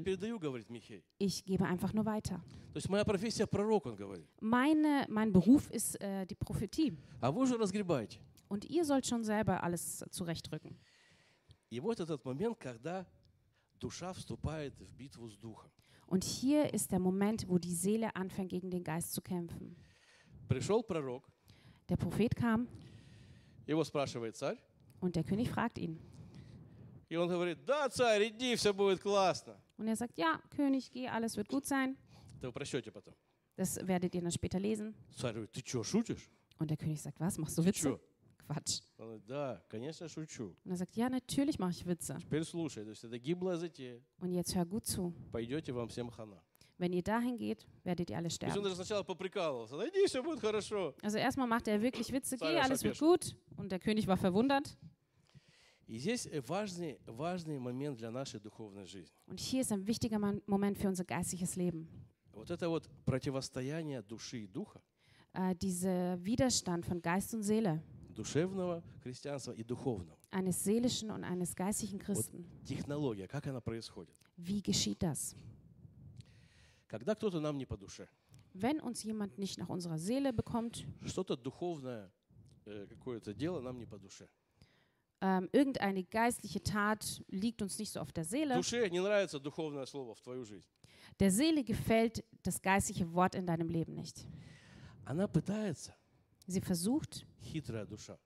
[1.18, 2.42] Ich gebe einfach nur weiter.
[4.40, 6.96] Meine, mein Beruf ist äh, die Prophetie.
[8.48, 10.78] Und ihr sollt schon selber alles zurechtrücken.
[16.06, 19.76] Und hier ist der Moment, wo die Seele anfängt, gegen den Geist zu kämpfen.
[21.88, 22.68] Der Prophet kam.
[25.00, 25.98] Und der König fragt ihn.
[27.09, 29.55] и он говорит, да, царь, иди, все будет классно.
[29.77, 31.97] Und er sagt, ja, König, geh, alles wird gut sein.
[32.37, 33.13] Это вы прочтете потом.
[33.57, 34.93] Das werdet ihr dann später lesen.
[35.15, 36.29] Царь говорит, ты что, шутишь?
[36.59, 37.79] Und der König sagt, was, machst du Ты Witze?
[37.79, 37.99] что?
[38.47, 38.81] Quatsch.
[38.97, 40.55] Он говорит, да, конечно, шучу.
[40.63, 42.17] Und er sagt, ja, natürlich mache ich Witze.
[42.19, 44.01] Теперь слушай, то есть это гиблая затея.
[44.19, 45.13] Und jetzt hör gut zu.
[45.31, 46.41] Пойдете, вам всем хана.
[46.77, 48.63] Wenn ihr dahin geht, werdet ihr alle То есть он sterben.
[48.63, 49.77] даже сначала поприкалывался.
[49.77, 50.95] Да иди, все будет хорошо.
[51.03, 53.35] Also erstmal macht er wirklich Witze, Sei geh, das alles wird verpescht.
[53.35, 53.59] gut.
[53.59, 54.75] Und der König war verwundert.
[55.86, 59.14] И здесь э, важный, важный момент для нашей духовной жизни.
[59.28, 61.86] Und hier ist ein wichtiger Mon- Moment für unser geistliches Leben.
[62.32, 64.80] Вот это вот противостояние души и духа,
[65.32, 70.16] Äh, dieser Widerstand von Geist und Seele, душевного христианства и духовного.
[70.30, 72.44] eines seelischen und eines geistlichen Christen.
[72.64, 74.14] Технология, как она происходит.
[74.38, 75.36] Wie geschieht das?
[76.88, 78.08] Когда кто-то нам не по душе,
[78.54, 82.10] Wenn uns jemand nicht nach unserer Seele bekommt, что-то духовное,
[82.64, 84.28] э, какое-то дело нам не по душе.
[85.25, 89.85] ähm, irgendeine geistliche Tat liegt uns nicht so auf der Seele, Душе не нравится духовное
[89.85, 90.67] слово в твою жизнь.
[91.19, 94.25] der Seele gefällt das geistliche Wort in deinem Leben nicht.
[95.05, 95.93] Она пытается,
[96.47, 98.17] Sie versucht, хитрая душа.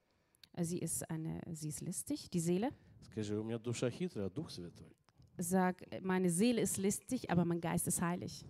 [0.53, 2.71] äh, sie ist, eine, sie ist listig, die Seele.
[3.11, 4.95] Скажи, у меня душа хитрая, а Дух Святой.
[5.37, 8.45] Sag, äh, meine Seele ist listig, aber mein Geist ist heilig.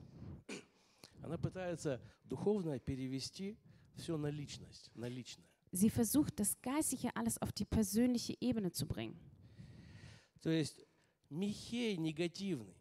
[1.21, 3.57] Она пытается духовное перевести
[3.95, 5.47] все на личность, на личное.
[5.71, 9.19] Sie versucht, das Geistliche alles auf die persönliche Ebene zu bringen.
[10.41, 10.85] То есть
[11.29, 12.75] Михей негативный.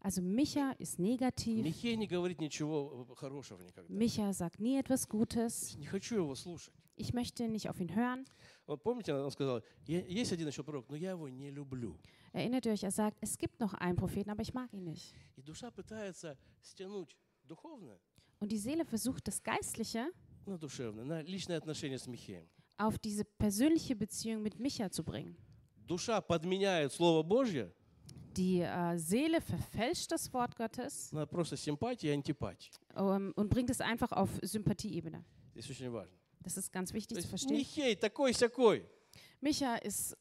[0.00, 1.64] Also Micha ist negativ.
[1.64, 3.92] Михей не говорит ничего э, хорошего никогда.
[3.92, 5.74] Micha sagt nie etwas Gutes.
[5.76, 6.72] Не хочу его слушать.
[6.94, 8.24] Ich möchte nicht auf ihn hören.
[8.66, 11.98] Вот помните, он сказал, «Я- есть один еще пророк, но я его не люблю.
[12.32, 15.12] Erinnert ihr euch, er sagt, es gibt noch einen Propheten, aber ich mag ihn nicht.
[15.36, 17.98] И душа пытается стянуть духовное
[18.38, 20.10] Und die Seele versucht, das Geistliche
[20.50, 22.46] на душевное, на личное отношение с Михеем.
[22.78, 25.36] auf diese persönliche Beziehung mit Micha zu bringen.
[25.86, 27.72] Душа подменяет Слово Божье
[28.36, 32.70] Die äh, Seele verfälscht das Wort Gottes на просто симпатии и антипатии.
[32.94, 35.24] ähm, und bringt es einfach auf Sympathieebene.
[35.54, 36.12] Здесь очень важно.
[36.44, 37.56] Das ist ganz То wichtig zu есть verstehen.
[37.56, 38.84] Михей такой-сякой.
[39.40, 40.14] Micha ist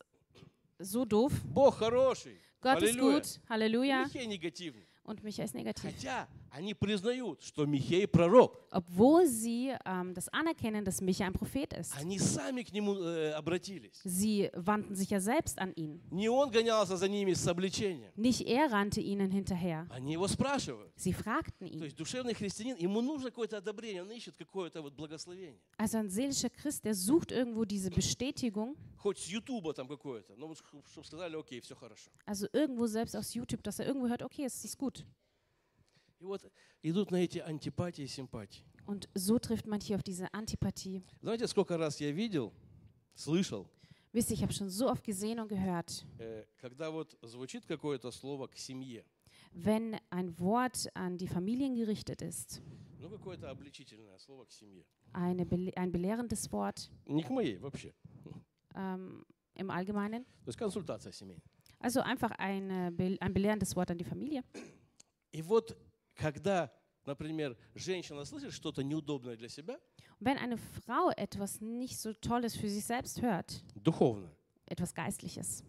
[0.80, 1.34] so doof.
[1.54, 2.40] Бог хороший.
[2.62, 3.20] Gott ist Аллилуйя.
[3.20, 3.42] gut.
[3.50, 4.06] Halleluja.
[4.06, 4.88] Михей негативный.
[5.04, 5.84] Und Micha ist negativ.
[5.94, 8.66] Хотя они признают, что Михей пророк.
[8.72, 11.94] obwohl sie ähm, das anerkennen, dass Micha ein Prophet ist.
[11.98, 14.00] Они сами к нему э, обратились.
[14.06, 16.00] Sie wandten sich ja selbst an ihn.
[16.12, 18.10] Не он гонялся за ними с обличением.
[18.16, 19.86] Nicht er rannte ihnen hinterher.
[19.90, 20.94] Они его спрашивают.
[20.98, 21.84] Sie fragten То ihn.
[21.84, 25.60] есть душевный христианин, ему нужно какое-то одобрение, он ищет какое-то вот благословение.
[25.78, 30.56] Also ein seelischer Christ, der sucht irgendwo diese Bestätigung, Хоть с Ютуба там какое-то, но
[30.56, 32.10] чтобы сказали, окей, все хорошо.
[32.26, 35.06] also irgendwo selbst aus YouTube, dass er irgendwo hört, okay, es ist gut.
[36.20, 36.42] И вот
[36.82, 38.64] идут на эти антипатии и симпатии.
[38.88, 41.04] Und so trifft man hier auf diese Antipathie.
[41.22, 42.54] Знаете, сколько раз я видел,
[43.16, 43.68] слышал,
[44.14, 48.12] Wisst ihr, ich habe schon so oft gesehen und gehört, э, когда вот звучит какое-то
[48.12, 49.04] слово к семье,
[49.52, 52.62] wenn ein Wort an die Familien gerichtet ist,
[53.00, 54.86] ну какое-то обличительное слово к семье.
[55.12, 57.94] eine, bele- ein belehrendes Wort Не к моей вообще.
[58.76, 61.44] ähm, im Allgemeinen, То есть консультация семейная.
[61.80, 64.44] also einfach eine, be- ein belehrendes Wort an die Familie.
[65.34, 65.76] И вот
[66.20, 66.72] когда,
[67.06, 69.80] например, женщина слышит что-то неудобное для себя,
[70.20, 74.32] Und wenn eine Frau etwas nicht so Tolles für sich selbst hört, духовное,
[74.66, 75.64] etwas Geistliches,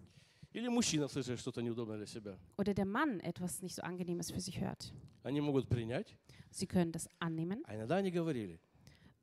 [0.53, 4.41] или мужчина слышит что-то неудобное для себя, oder der Mann etwas nicht so Angenehmes für
[4.41, 6.17] sich hört, они могут принять,
[6.51, 8.61] sie können das annehmen а иногда они говорили,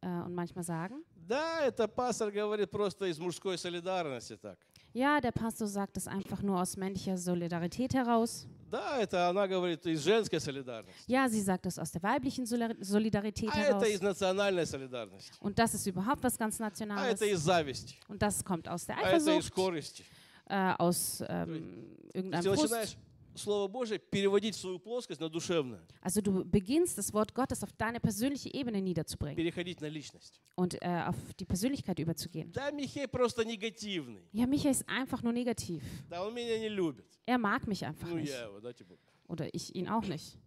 [0.01, 4.59] äh, und manchmal sagen, да, это пастор говорит просто из мужской солидарности так.
[4.93, 8.45] ja, der Pastor sagt das einfach nur aus männlicher Solidarität heraus.
[8.71, 11.03] Да, это она говорит из женской солидарности.
[11.07, 13.87] Ja, sie sagt das aus der weiblichen Solidar- Solidarität А это heraus.
[13.93, 15.31] из национальной солидарности.
[15.41, 17.13] Und das ist überhaupt was ganz А Nationales.
[17.13, 17.95] это из зависти.
[18.07, 20.03] Und das kommt aus der А это из Eifersucht, скорости.
[20.47, 22.61] äh, aus ähm, То есть irgendeinem ты Frust.
[22.63, 22.97] начинаешь
[23.37, 27.71] Слово Божие переводить в свою плоскость на душевную, Also du beginnst das Wort Gottes auf
[27.73, 30.39] deine persönliche Ebene niederzubringen переходить на личность.
[30.55, 32.51] und äh, auf die Persönlichkeit überzugehen.
[32.51, 34.21] Да, Михей просто негативный.
[34.33, 35.81] Ja, Micha ist einfach nur negativ.
[36.11, 37.05] Да, он меня не любит.
[37.25, 38.29] Er mag mich einfach Ну, nicht.
[38.29, 38.95] я его, да, типа.
[39.27, 40.37] Oder ich ihn auch nicht.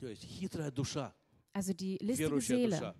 [0.00, 1.12] То есть хитрая душа,
[1.52, 2.94] Also die listige верующая Seele, душа,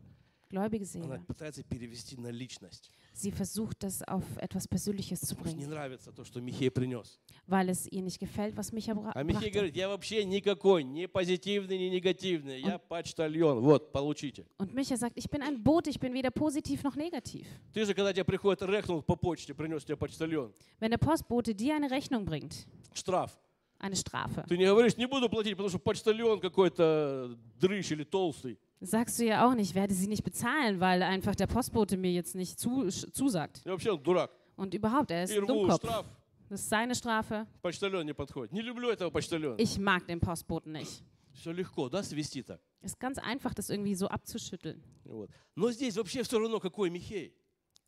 [0.49, 2.91] gläubige она Seele, пытается перевести на личность.
[3.14, 6.70] Sie versucht das auf etwas Persönliches zu Потому что не bringen, нравится то, что Михей
[6.72, 7.20] принес.
[7.48, 9.52] weil es ihr nicht gefällt, was Micha bra А Михей brachte.
[9.52, 12.62] говорит, я вообще никакой, ни позитивный, ни негативный.
[12.62, 13.60] Я почтальон.
[13.62, 14.46] Вот, получите.
[14.58, 17.46] Und Micha sagt, ich bin ein Bote, ich bin weder positiv noch negativ.
[17.74, 20.54] Ты же, когда тебе приходит, рехнул по почте, принес тебе почтальон.
[20.80, 23.38] Wenn der Postbote dir eine Rechnung bringt, Штраф.
[23.80, 28.58] eine Strafe, Ты не говоришь, не буду платить, потому что почтальон какой-то дрыщ или толстый.
[28.81, 32.35] sagst du ja auch nicht, werde sie nicht bezahlen, weil einfach der Postbote mir jetzt
[32.35, 33.63] nicht zu, zusagt.
[33.65, 34.31] И вообще он дурак.
[34.57, 35.83] Und überhaupt, er ist И ein рву Dummkopf.
[35.85, 36.07] штраф.
[36.49, 37.47] Das ist seine Strafe.
[37.63, 38.53] Почтальон не подходит.
[38.53, 39.57] Не люблю этого почтальона.
[39.59, 41.03] Ich mag den Postboten nicht.
[41.35, 42.61] Все легко, да, свести так.
[42.83, 44.81] Ist ganz einfach, das irgendwie so abzuschütteln.
[45.05, 45.29] Вот.
[45.57, 47.35] Но здесь вообще все равно, какой Михей.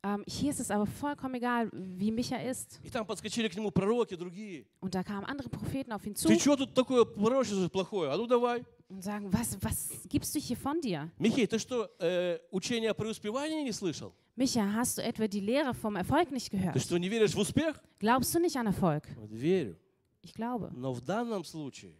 [0.03, 2.79] Ähm, hier ist es aber vollkommen egal, wie Micha ist.
[2.83, 4.65] И там подскочили к нему пророки другие.
[4.79, 8.09] Und da kamen andere Propheten auf ihn zu Ты что тут такое пророчество плохое?
[8.11, 8.65] А ну давай.
[8.87, 11.11] und sagen, was, was gibst du hier von dir?
[11.19, 14.13] Михей, ты что, э, учение о преуспевании не слышал?
[14.37, 16.79] Micha, hast du etwa die Lehre vom Erfolg nicht Ты gehört?
[16.81, 17.81] что, не веришь в успех?
[17.99, 19.03] Glaubst du nicht an Erfolg?
[19.17, 19.77] Вот верю.
[20.21, 20.71] Ich glaube.
[20.73, 21.93] Но в данном случае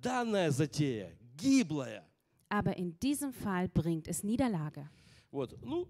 [0.00, 2.04] данная затея гиблая.
[2.48, 4.88] Aber in diesem Fall bringt es Niederlage.
[5.32, 5.86] Вот, ну, э,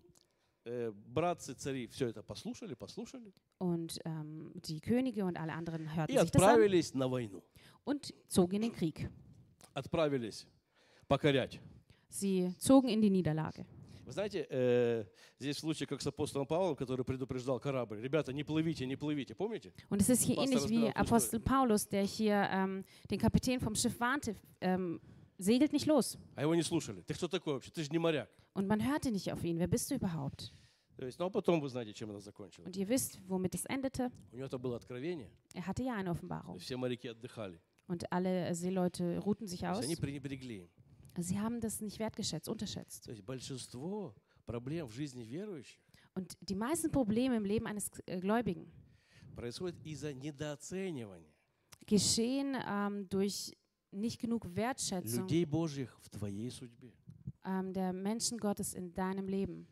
[0.66, 6.12] братцы цари все это послушали, послушали Und ähm, die Könige und alle anderen и hörten
[6.20, 7.42] sich das an отправились на войну.
[7.86, 9.10] und zogen in den Krieg.
[9.74, 10.46] Отправились
[11.08, 11.60] покорять.
[12.10, 13.66] Sie zogen in die Niederlage.
[14.06, 15.06] Вы знаете, э,
[15.38, 18.02] здесь случай, как с апостолом Павлом, который предупреждал корабль.
[18.02, 19.72] Ребята, не плывите, не плывите, помните?
[19.90, 24.00] Und es ist hier ähnlich wie Apostel Paulus, der hier ähm, den Kapitän vom Schiff
[24.00, 25.00] warnte, ähm,
[25.38, 26.18] segelt nicht los.
[26.36, 27.02] А его не слушали.
[27.04, 27.70] Ты кто такой вообще?
[27.70, 28.30] Ты же не моряк.
[28.59, 29.59] Und man hörte nicht auf ihn.
[29.59, 30.53] Wer bist du überhaupt?
[30.97, 32.67] То есть, ну а потом вы знаете, чем это закончилось.
[32.69, 34.13] Und ihr wisst, womit es endete.
[34.33, 36.59] У него это было откровение, Er hatte ja eine и Offenbarung.
[36.59, 37.61] все моряки отдыхали.
[37.89, 39.85] Und alle Seeleute ruhten sich То есть aus.
[39.85, 40.59] они пренебрегли.
[40.61, 40.69] им.
[41.23, 43.05] Sie haben das nicht wertgeschätzt, unterschätzt.
[43.07, 44.15] То есть большинство
[44.47, 45.81] проблем в жизни верующих
[46.17, 48.71] Und die meisten Probleme im Leben eines äh, Gläubigen
[49.35, 51.33] происходит из-за недооценивания
[51.87, 53.53] geschehen ähm, durch
[53.91, 56.93] nicht genug Wertschätzung людей Божьих в твоей судьбе.
[57.45, 59.67] ähm, der Menschen Gottes in deinem Leben.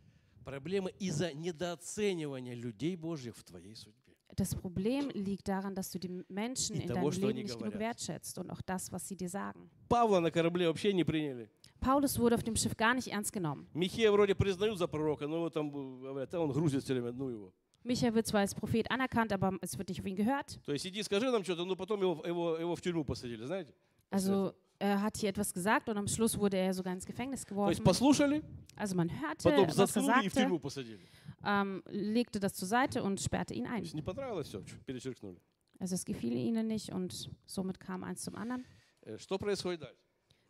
[0.44, 3.98] Проблема из-за недооценивания людей Божьих в твоей судьбе.
[4.34, 7.42] Das Problem liegt daran, dass du die Menschen И in того, deinem что Leben они
[7.42, 7.80] nicht genug говорят.
[7.98, 9.68] wertschätzt und auch das, was sie dir sagen.
[9.88, 11.50] Павла на корабле вообще не приняли.
[11.80, 13.66] Paulus wurde auf dem Schiff gar nicht ernst genommen.
[13.74, 17.12] Михея вроде признают за пророка, но его там э, говорят, а он грузит все время,
[17.12, 17.52] ну его.
[17.84, 20.58] Micha wird zwar als Prophet anerkannt, aber es wird nicht auf ihn gehört.
[20.64, 23.74] То есть иди скажи нам что-то, но потом его, его, его в тюрьму посадили, знаете?
[24.10, 27.68] Also er hat hier etwas gesagt und am Schluss wurde er sogar ins Gefängnis То
[27.68, 27.84] есть geworfen.
[27.84, 28.42] послушали,
[28.76, 31.00] Also man hörte, потом was er заткнули и в sagte, тюрьму посадили.
[31.44, 33.82] ähm, legte das zur Seite und sperrte ihn То ein.
[33.84, 35.38] есть не понравилось все, перечеркнули.
[35.78, 38.64] Also es gefiel ihnen nicht und somit kam eins zum anderen.
[39.02, 39.98] Э, Что происходит дальше?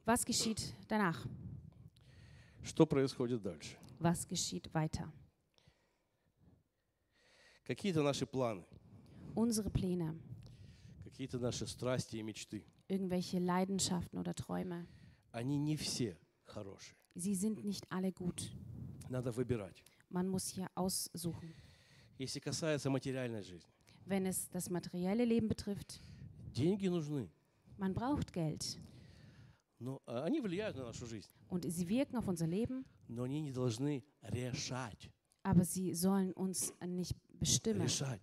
[0.05, 1.27] Was geschieht danach?
[2.63, 3.77] Что происходит дальше?
[3.99, 5.11] Was geschieht weiter?
[7.65, 8.65] Какие-то наши планы,
[9.35, 10.15] Unsere Pläne,
[11.05, 14.87] какие-то наши страсти и мечты, irgendwelche Leidenschaften oder Träume,
[15.33, 16.97] они не все хорошие.
[17.15, 18.51] sie sind nicht alle gut.
[19.09, 19.83] Надо выбирать.
[20.11, 21.55] Man muss hier aussuchen.
[22.19, 23.71] Если касается материальной жизни,
[24.05, 26.01] Wenn es das materielle Leben betrifft,
[26.55, 27.31] деньги нужны,
[27.79, 28.79] man braucht Geld
[29.79, 33.41] но а, они влияют на нашу жизнь, und sie wirken auf unser Leben, но они
[33.41, 35.11] не должны решать.
[35.43, 37.83] aber sie sollen uns nicht bestimmen.
[37.83, 38.21] Решать.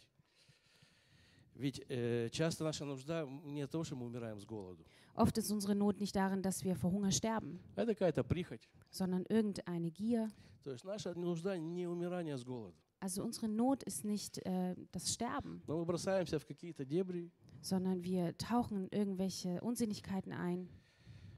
[1.56, 4.86] Ведь э, часто наша нужда не от того, что мы умираем с голоду.
[5.16, 8.70] Oft ist unsere Not nicht darin, dass wir vor Hunger sterben, Это какая-то прихоть.
[8.92, 10.30] sondern irgendeine Gier.
[10.64, 12.76] То есть наша нужда не умирание с голоду.
[13.02, 18.04] Also unsere Not ist nicht äh, das Sterben, Но мы бросаемся в какие-то дебри, sondern
[18.04, 20.70] wir tauchen in irgendwelche Unsinnigkeiten ein,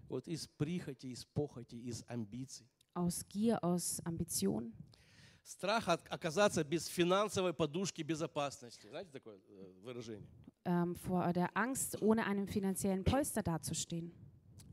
[0.10, 2.68] вот из прихоти, из похоти, из амбиций.
[2.94, 4.74] aus Gier, aus Ambition.
[5.47, 8.89] Страх от- оказаться без финансовой подушки безопасности.
[8.89, 10.27] Знаете такое э, выражение?
[10.65, 14.13] ähm, vor der Angst, ohne einem finanziellen Polster dazustehen.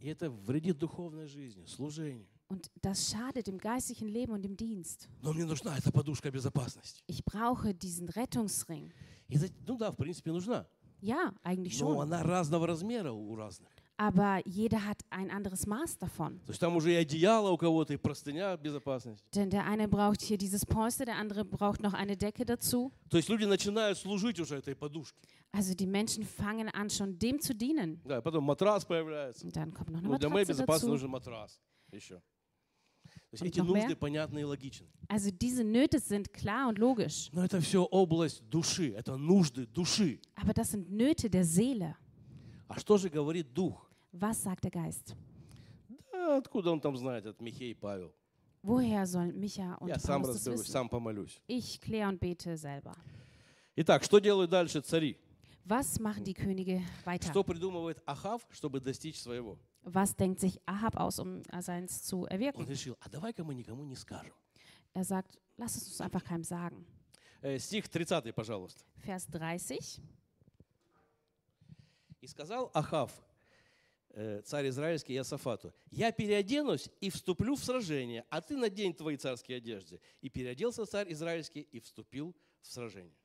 [0.01, 2.25] И это вредит духовной жизни, служению.
[2.49, 5.07] Und das schadet dem geistlichen Leben und dem Dienst.
[5.21, 7.03] Но мне нужна эта подушка безопасности.
[7.07, 8.91] Ich brauche diesen Rettungsring.
[9.29, 10.65] И ну да, в принципе, нужна.
[11.01, 12.01] Ja, eigentlich Но schon.
[12.01, 13.69] она разного размера у разных.
[14.02, 16.38] Aber jeder hat ein anderes Maß davon.
[16.46, 19.24] То есть там уже и одеяло у кого-то, и простыня безопасности.
[19.34, 22.92] Denn der eine braucht hier dieses Polster, der andere braucht noch eine Decke dazu.
[23.10, 25.18] То есть люди начинают служить уже этой подушке.
[25.50, 28.00] Also die Menschen fangen an, schon dem zu dienen.
[28.04, 29.44] Да, и потом матрас появляется.
[29.44, 30.92] Und dann kommt noch eine Ну, для моей Matratze безопасности dazu.
[30.92, 31.58] нужен матрас.
[31.90, 32.20] Еще.
[33.30, 33.82] То есть Und эти noch mehr?
[33.82, 34.86] нужды понятны и логичны.
[35.08, 37.30] Also diese Nöte sind klar und logisch.
[37.32, 40.20] Но это все область души, это нужды души.
[40.36, 41.96] Aber das sind Nöte der Seele.
[42.68, 43.90] А что же говорит Дух?
[44.12, 45.14] Was sagt der Geist?
[46.12, 48.12] Да, откуда он там знает, этот Михей Павел?
[48.62, 50.72] Woher sollen Micha und Я сам Paulus das разберусь, wissen?
[50.72, 51.40] сам помолюсь.
[51.46, 52.96] Ich kläre und bete selber.
[53.76, 55.16] Итак, что делают дальше цари?
[55.64, 57.30] Was machen die Könige weiter?
[57.30, 59.58] Что придумывает Ахав, чтобы достичь своего?
[59.82, 62.66] Was denkt sich Ahab aus, um seins zu Он erwirken?
[62.66, 64.34] решил, а давай-ка мы никому не скажем.
[64.94, 66.84] Er sagt, lass es uns einfach keinem sagen.
[67.42, 68.82] Э, стих 30, пожалуйста.
[68.96, 70.00] Vers 30.
[72.20, 73.22] «И сказал Ахав, э,
[74.45, 79.99] царь израильский Иосафату, «Я переоденусь и вступлю в сражение, а ты надень твои царские одежды».
[80.21, 83.17] И переоделся царь израильский и вступил в сражение.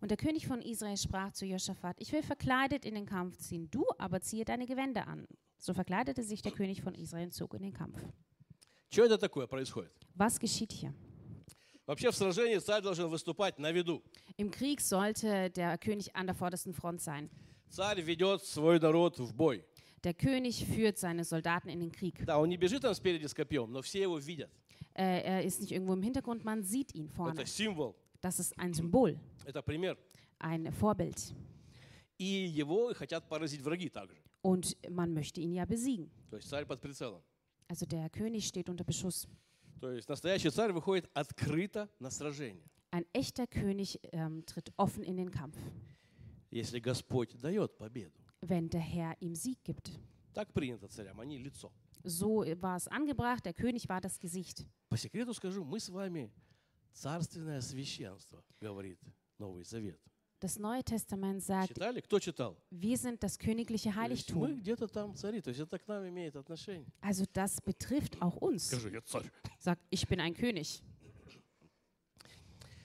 [0.00, 3.68] Und der König von Israel sprach zu Josaphat, ich will verkleidet in den Kampf ziehen,
[3.70, 5.26] du aber ziehe deine Gewänder an.
[5.58, 7.98] So verkleidete sich der König von Israel und zog in den Kampf.
[8.90, 9.92] Что это такое происходит?
[10.14, 10.94] Was geschieht hier?
[11.86, 14.04] Вообще в сражении царь должен выступать на виду.
[14.36, 17.28] Im Krieg sollte der König an der vordersten Front sein.
[17.70, 19.64] Царь ведет свой народ в бой.
[20.03, 22.25] Der König führt seine Soldaten in den Krieg.
[22.25, 24.49] Да, он не бежит там спереди с копьем, но все его видят.
[24.95, 27.33] Äh, er ist nicht irgendwo im Hintergrund, man sieht ihn vorne.
[27.33, 29.97] Это символ, Das ist ein Symbol, это пример.
[30.39, 31.33] ein Vorbild.
[32.19, 34.17] И его хотят поразить враги также.
[34.43, 36.11] Und man möchte ihn ja besiegen.
[36.29, 37.23] То есть царь под прицелом.
[37.69, 39.27] Also der König steht unter Beschuss.
[39.79, 42.63] То есть настоящий царь выходит открыто на сражение.
[42.91, 45.57] Ein echter König ähm, tritt offen in den Kampf,
[46.51, 48.13] Если Господь дает победу.
[48.41, 49.91] wenn der Herr ihm Sieg gibt.
[50.33, 51.71] Так принято царям, они лицо.
[52.03, 54.65] So war es angebracht, der König war das Gesicht.
[54.89, 56.31] По секрету скажу, мы с вами
[56.93, 58.99] царственное священство, говорит
[59.39, 59.99] Новый Завет.
[60.41, 62.01] Das Neue Testament sagt, Читали?
[62.01, 62.57] Кто читал?
[62.69, 64.59] wir sind das königliche То есть мы Heiligtum.
[64.59, 66.91] где-то там цари, то есть это к нам имеет отношение.
[67.01, 68.65] Also das betrifft auch uns.
[68.67, 69.31] Скажи, я царь.
[69.59, 70.81] Sagt, ich bin ein König.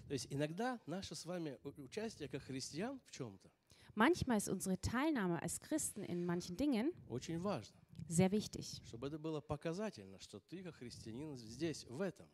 [0.07, 3.51] То есть иногда наше с вами у- участие как христиан в чем-то
[3.95, 7.75] Manchmal ist unsere Teilnahme als Christen in manchen Dingen очень важно,
[8.09, 12.27] sehr wichtig, чтобы это было показательно, что ты как христианин здесь, в этом,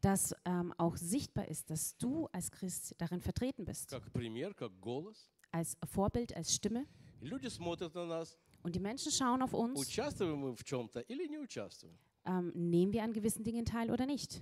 [0.00, 4.70] dass ähm, auch sichtbar ist, dass du als Christ darin vertreten bist, как пример, как
[4.80, 5.28] голос.
[5.50, 6.86] als Vorbild, als Stimme.
[7.20, 11.00] И люди смотрят на нас, Und die Menschen schauen auf uns, участвуем мы в чем-то
[11.00, 11.96] или не участвуем.
[12.26, 14.40] ähm, nehmen wir an gewissen Dingen teil oder nicht.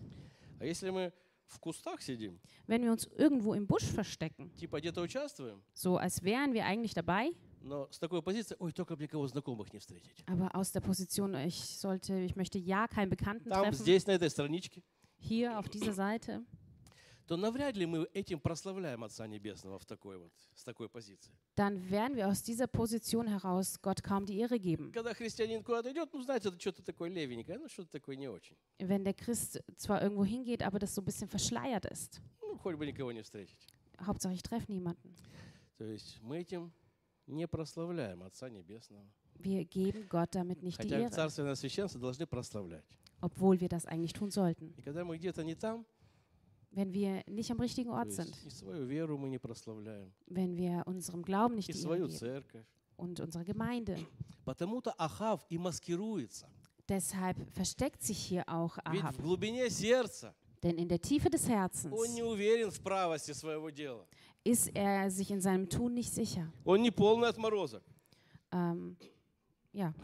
[0.58, 1.10] А если мы
[1.50, 6.22] в кустах сидим, Wenn wir uns irgendwo im Busch verstecken, типа где-то участвуем, so als
[6.22, 7.30] wären wir eigentlich dabei,
[7.62, 10.24] но с такой позиции, ой, только бы никого знакомых не встретить.
[10.26, 14.12] aber aus der Position, ich sollte, ich möchte ja keinen Bekannten Там, treffen, здесь, на
[14.12, 14.82] этой страничке,
[15.18, 16.44] hier auf dieser Seite,
[17.31, 21.31] То навряд ли мы этим прославляем Отца Небесного в такой вот, с такой позиции.
[21.55, 24.91] dann werden wir aus dieser Position heraus Gott kaum die Ehre geben.
[24.91, 28.57] Когда христианин куда-то идет, ну, знаете, это что-то такое левенькое, ну, что-то такое не очень.
[28.79, 32.19] Wenn der Christ zwar irgendwo hingeht, aber das so ein bisschen verschleiert ist.
[32.41, 33.65] Ну, хоть бы никого не встретить.
[33.97, 35.15] Hauptsache, ich treffe niemanden.
[35.77, 36.73] То есть мы этим
[37.27, 39.05] не прославляем Отца Небесного.
[39.35, 42.83] Wir geben Gott damit nicht die Хотя Ehre, царственное священство должны прославлять.
[43.21, 44.73] obwohl wir das eigentlich tun sollten.
[44.75, 45.85] И когда мы где-то не там,
[46.71, 48.33] wenn wir nicht am richtigen Ort sind,
[50.27, 51.73] wenn wir unserem Glauben nicht die
[52.97, 53.97] und unserer Gemeinde.
[56.87, 59.15] Deshalb versteckt sich hier auch Ahab.
[60.63, 61.93] Denn in der Tiefe des Herzens
[64.43, 66.51] ist er sich in seinem Tun nicht sicher.
[68.51, 68.95] Ähm,
[69.73, 69.93] ja.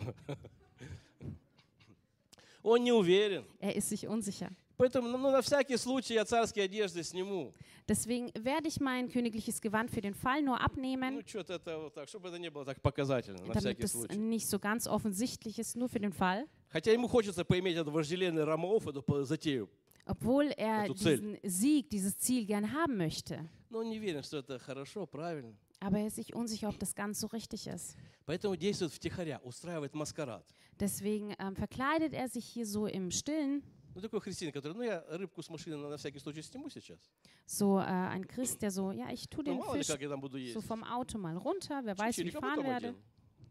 [3.59, 4.49] Er ist sich unsicher.
[4.76, 7.52] Поэтому ну, на всякий случай я царские одежды сниму.
[7.88, 11.94] Deswegen werde ich mein königliches Gewand für den Fall nur Ну, abnehmen, что-то это вот
[11.94, 14.16] так, чтобы это не было так показательно, на damit всякий es случай.
[14.16, 16.48] nicht so ganz offensichtlich ist, nur für den Fall.
[16.70, 19.68] Хотя ему хочется поиметь этот вожделенный Рамаоф, эту по- затею.
[20.06, 21.18] Obwohl er Эту цель.
[21.20, 23.48] diesen Sieg, dieses Ziel gern haben möchte.
[23.70, 25.54] Но он не верен, что это хорошо, правильно.
[25.80, 27.96] Aber er ist sich unsicher, ob das ganz so richtig ist.
[28.26, 30.44] Поэтому действует втихаря, устраивает маскарад.
[30.80, 33.62] Deswegen ähm, verkleidet er sich hier so im Stillen.
[33.96, 36.98] Ну, такой христианин, который, ну, я рыбку с машины на всякий случай сниму сейчас.
[37.46, 40.00] So äh, ein Christ, der so, ja, ich tue Ну, den мало ли, Fisch как
[40.00, 40.54] я там буду есть.
[40.56, 42.88] so vom Auto mal runter, wer weiß, wie ich Чирик, а fahren потом werde.
[42.88, 43.02] одену.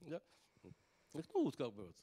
[0.10, 0.22] Да?
[1.14, 1.95] Говорит, Ну, вот как бы вот.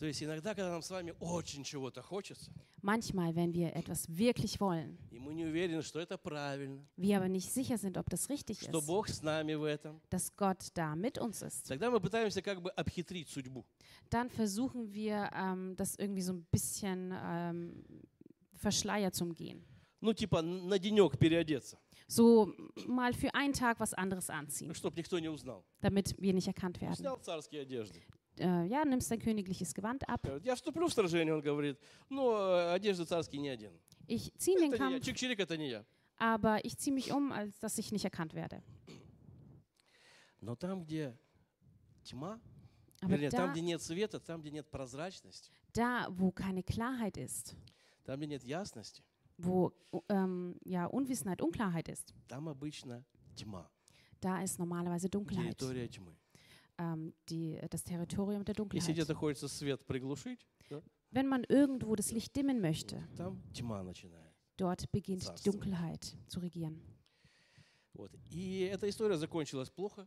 [0.00, 2.50] То есть иногда, когда нам с вами очень чего-то хочется,
[2.82, 7.28] Manchmal, wenn wir etwas wirklich wollen, и мы не уверены, что это правильно, wir aber
[7.28, 10.68] nicht sicher sind, ob das richtig что ist, Бог с нами в этом, dass Gott
[10.74, 13.64] da mit uns ist, тогда мы пытаемся как бы обхитрить судьбу.
[14.10, 17.82] dann versuchen wir, ähm, das irgendwie so ein bisschen ähm,
[18.54, 19.64] verschleiert zu umgehen.
[20.02, 22.52] Ну, типа на денек переодеться, So
[22.86, 25.64] mal für einen Tag was anderes anziehen, чтобы никто не узнал.
[25.80, 26.94] damit wir nicht erkannt werden.
[26.94, 28.02] Снял царские одежды.
[28.40, 30.20] Äh, ja, nimmst dein königliches Gewand ab.
[30.24, 31.78] Я говорю, Я вступлю в сражение, он говорит,
[32.10, 33.78] но э, одежды царские не одену.
[34.08, 34.98] Ich ziehe den Это не я.
[34.98, 35.84] Kampf, Чик-чирик это не я.
[36.18, 38.62] aber ich ziehe mich um, als dass ich nicht erkannt werde.
[40.40, 41.16] Но там, где
[42.04, 42.40] тьма,
[43.02, 47.16] Aber вернее, там, da, где нет света, там, где нет прозрачности, da, wo keine Klarheit
[47.16, 47.54] ist,
[48.04, 49.02] там, где нет ясности,
[49.38, 49.72] wo
[50.08, 53.04] ähm, ja, Unwissenheit, Unklarheit ist, там обычно
[53.34, 53.70] тьма,
[54.20, 56.16] da ist normalerweise Dunkelheit, территория тьмы.
[56.80, 58.94] ähm, die, das Territorium der Если Dunkelheit.
[58.94, 64.32] где-то хочется свет приглушить, да, Wenn man irgendwo das Licht dimmen möchte, там тьма начинает.
[64.58, 65.52] dort beginnt die Царство.
[65.52, 66.80] Dunkelheit zu regieren.
[67.94, 68.10] Вот.
[68.30, 70.06] И эта история закончилась плохо.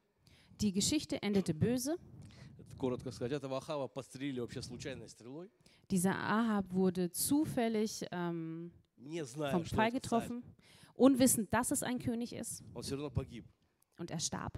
[0.59, 1.97] Die Geschichte endete böse.
[2.59, 5.49] Это, Коротко сказать, этого Ахава подстрелили вообще случайной стрелой,
[5.89, 10.27] Dieser Ahab wurde zufällig ähm, не зная, vom что Pfeil это царь.
[10.27, 10.43] getroffen,
[10.95, 13.45] unwissend, dass es ein König ist, Он все равно погиб.
[13.97, 14.53] und er starb.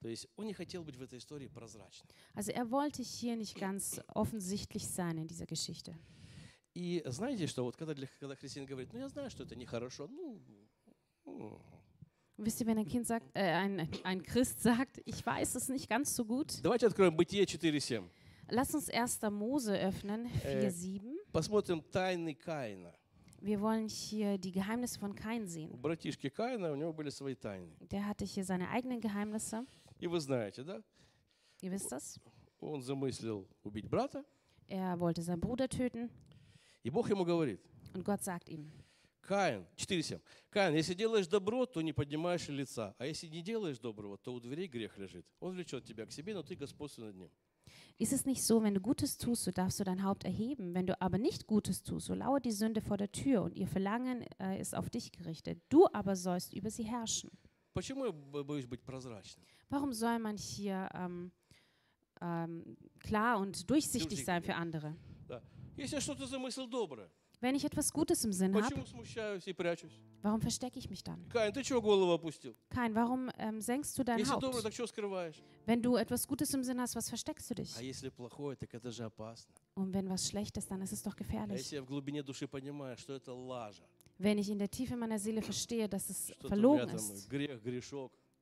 [0.00, 2.08] То есть он не хотел быть в этой истории прозрачным.
[2.34, 5.94] Also er wollte hier nicht ganz offensichtlich sein in dieser Geschichte.
[6.74, 10.08] И знаете, что вот когда, для, когда христианин говорит, ну я знаю, что это нехорошо,
[10.08, 10.40] ну,
[11.24, 11.60] ну,
[12.38, 15.68] Und wisst ihr, wenn ein Kind sagt, äh, ein, ein Christ sagt, ich weiß es
[15.68, 18.08] nicht ganz so gut, давайте откроем Бытие 4.7.
[18.50, 19.20] lass uns 1.
[19.30, 20.66] Mose öffnen, Äh.
[20.68, 21.00] 4,7.
[21.30, 22.92] Посмотрим тайны Каина.
[23.40, 25.70] Wir wollen hier die Geheimnisse von Kain У sehen.
[25.80, 27.70] братишки Каина у него были свои тайны.
[27.90, 29.66] Der hatte hier seine eigenen Geheimnisse.
[29.98, 30.82] И вы знаете, да?
[31.62, 32.18] Ihr wisst das.
[32.60, 34.24] Он замыслил убить брата,
[34.68, 36.10] Er wollte seinen Bruder töten
[36.82, 37.60] и Бог ему говорит,
[37.94, 38.70] und Gott sagt ihm,
[39.20, 40.20] Каин, 4.7.
[40.50, 44.40] Каин, если делаешь добро, то не поднимаешь лица, а если не делаешь доброго, то у
[44.40, 45.24] дверей грех лежит.
[45.38, 47.30] Он влечет тебя к себе, но ты господствуй над ним.
[47.98, 50.74] ist es nicht so, wenn du Gutes tust, so darfst du dein Haupt erheben.
[50.74, 53.68] Wenn du aber nicht Gutes tust, so lauert die Sünde vor der Tür und ihr
[53.68, 55.60] Verlangen äh, ist auf dich gerichtet.
[55.68, 57.30] Du aber sollst über sie herrschen.
[57.74, 59.44] Почему я бо- боюсь быть прозрачным?
[59.69, 61.31] Warum soll man hier ähm,
[62.21, 64.95] ähm, klar und durchsichtig sein für andere?
[67.39, 68.83] Wenn ich etwas Gutes im Sinn habe,
[70.23, 71.23] warum verstecke ich mich dann?
[72.69, 74.43] Kein, warum ähm, senkst du dein Haupt?
[75.67, 77.75] Wenn du etwas Gutes im Sinn hast, was versteckst du dich?
[79.75, 81.71] Und wenn was schlecht ist, dann ist es doch gefährlich.
[84.17, 87.29] Wenn ich in der Tiefe meiner Seele verstehe, dass es verlogen ist,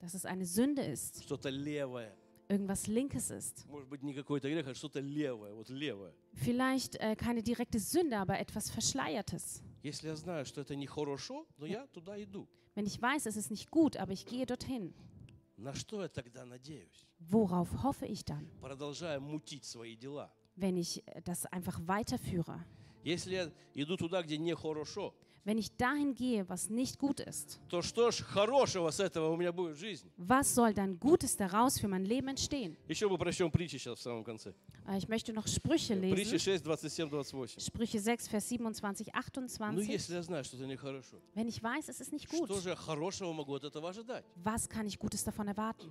[0.05, 2.13] dass es eine Sünde ist, что-то левое.
[2.49, 3.67] irgendwas Linkes ist.
[3.69, 6.13] Может быть, не какой-то грех, а что-то левое, вот левое.
[6.35, 9.63] Vielleicht äh, keine direkte Sünde, aber etwas Verschleiertes.
[9.83, 12.49] Если я знаю, что это не хорошо, но я туда иду.
[12.75, 14.93] Wenn ich weiß, es ist nicht gut, aber ich gehe dorthin,
[15.57, 17.07] На что я тогда надеюсь?
[17.19, 20.33] worauf hoffe ich dann, Продолжая мутить свои дела.
[20.57, 22.65] wenn ich äh, das einfach weiterführe?
[23.05, 25.15] Если я иду туда, где не хорошо,
[25.45, 29.37] Wenn ich dahin gehe, was nicht gut ist, то что ж хорошего с этого у
[29.37, 30.11] меня будет в жизни?
[30.19, 32.77] was soll dann Gutes daraus für mein Leben entstehen?
[32.89, 34.53] Еще мы прочтем притчи сейчас в самом конце.
[34.87, 36.39] Äh, Ich möchte noch Sprüche Притчи lesen.
[36.39, 37.65] 6, 27, 28.
[37.65, 39.89] Sprüche 6, Vers 27, Ну, 28.
[39.89, 42.69] если я знаю, что это нехорошо, Wenn ich weiß, es ist nicht gut, что же
[42.69, 44.25] я хорошего могу от этого ожидать?
[44.45, 45.91] was kann ich Gutes davon erwarten?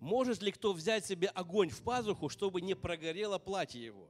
[0.00, 4.08] Может ли кто взять себе огонь в пазуху, чтобы не прогорело платье его?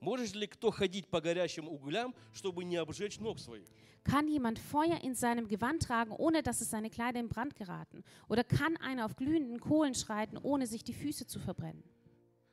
[0.00, 3.68] Может ли кто ходить по горящим углям, чтобы не обжечь ног своих?
[4.04, 8.02] Kann jemand Feuer in seinem Gewand tragen, ohne dass es seine Kleider in Brand geraten?
[8.28, 11.84] Oder kann einer auf glühenden Kohlen schreiten, ohne sich die Füße zu verbrennen?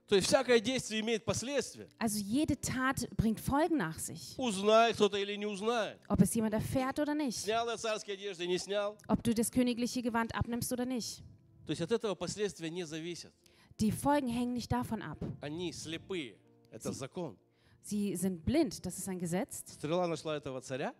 [0.09, 1.87] То есть всякое действие имеет последствия.
[1.99, 4.35] Also jede Tat bringt Folgen nach sich.
[4.37, 5.99] Узнает кто-то или не узнает.
[6.07, 7.37] Ob es jemand erfährt oder nicht.
[7.37, 8.97] Снял я царские одежды, не снял.
[9.07, 11.23] Ob du das königliche Gewand abnimmst oder nicht.
[11.67, 13.31] То есть от этого последствия не зависят.
[13.79, 15.19] Die Folgen hängen nicht davon ab.
[15.41, 16.35] Они слепые.
[16.73, 17.37] Это закон.
[17.81, 19.63] Sie sind blind, das ist ein Gesetz.
[19.73, 20.93] Стрела нашла этого царя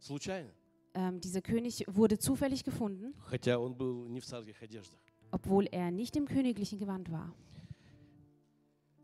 [0.00, 0.50] случайно.
[0.94, 4.98] Ähm, dieser König wurde zufällig gefunden, Хотя он был не в царских одеждах.
[5.30, 7.32] obwohl er nicht im königlichen Gewand war.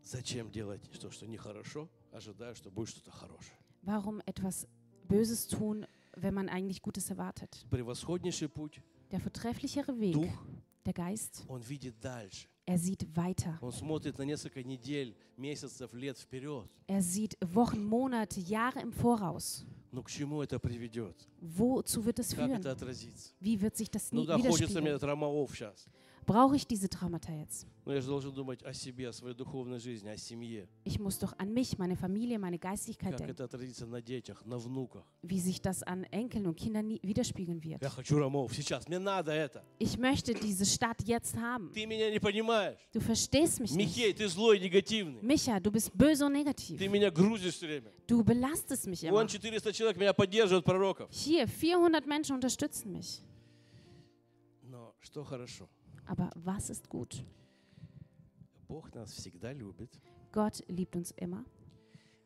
[0.03, 3.57] Зачем делать то, что нехорошо, ожидая, что будет что-то хорошее?
[3.83, 4.67] Warum etwas
[5.07, 5.85] Böses tun,
[6.15, 7.65] wenn man eigentlich Gutes erwartet?
[7.69, 8.81] Превосходнейший путь,
[9.11, 10.31] Der vortrefflichere Weg, дух,
[10.85, 12.47] der Geist, он видит дальше.
[12.65, 13.57] er sieht weiter.
[13.61, 16.67] Он смотрит на несколько недель, месяцев, лет вперед.
[16.87, 19.63] Er sieht Wochen, Monate, Jahre im Voraus.
[19.91, 21.15] Но к чему это приведет?
[21.41, 22.71] Wozu wird es Как это führen?
[22.71, 23.31] отразится?
[23.39, 24.95] Wie wird sich das Ну nie да, хочется мне widerspiegeln?
[24.95, 25.87] этот Ромаов сейчас.
[26.27, 27.65] Brauche ich diese Traumata jetzt?
[27.85, 30.67] Но я же должен думать о себе, о своей духовной жизни, о семье.
[30.83, 34.45] Ich muss doch an mich, meine Familie, meine Geistigkeit Как denken, это отразится на детях,
[34.45, 35.05] на внуках.
[35.23, 37.81] wie sich das an Enkeln und Kindern nie widerspiegeln wird.
[37.81, 39.63] Я хочу Ромаов сейчас, мне надо это.
[39.79, 41.71] Ich möchte diese Stadt jetzt haben.
[41.71, 42.77] Ты меня не понимаешь.
[42.91, 43.95] Du verstehst mich nicht.
[43.95, 45.21] Михей, ты злой, негативный.
[45.21, 46.91] Micha, du bist böse und Ты negativ.
[46.91, 47.93] меня грузишь все время.
[48.05, 49.13] Du belastest mich immer.
[49.13, 51.09] Вон 400 человек меня поддерживают, пророков.
[51.09, 53.21] Hier, 400 Menschen unterstützen mich.
[54.63, 55.69] Но что хорошо?
[56.05, 57.23] Aber was ist gut?
[58.67, 59.99] Бог нас всегда любит
[60.31, 61.45] Gott liebt uns immer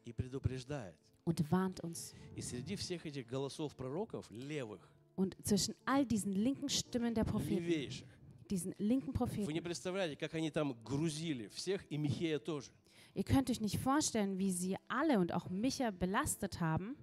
[0.05, 0.95] и предупреждает.
[1.23, 2.13] und warnt uns.
[2.35, 4.81] И среди всех этих голосов пророков, левых,
[5.15, 8.07] Und zwischen all diesen linken Stimmen der Propheten, левейших,
[8.49, 12.71] diesen linken вы не Propheten, представляете, как они там грузили всех, и Михея тоже.
[13.13, 16.95] ihr könnt euch nicht vorstellen, wie sie alle und auch Micha belastet haben.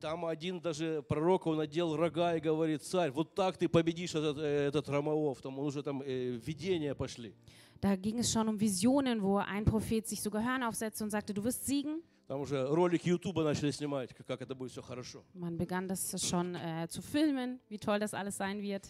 [0.00, 4.38] Там один даже пророк, он надел рога и говорит, царь, вот так ты победишь этот,
[4.38, 5.40] э, этот Ромаов.
[5.42, 7.34] Там уже там э, видения пошли.
[7.80, 11.32] Da ging es schon um Visionen, wo ein Prophet sich sogar Hörner aufsetzte und sagte,
[11.32, 12.02] du wirst siegen.
[12.26, 15.24] Там уже ролики Ютуба начали снимать, как, это будет все хорошо.
[15.34, 18.86] Man begann das schon äh, zu filmen, wie toll das alles sein wird.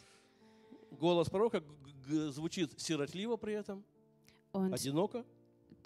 [0.99, 1.63] Голос пророка
[2.31, 3.85] звучит сиротливо при этом,
[4.53, 5.25] Und одиноко.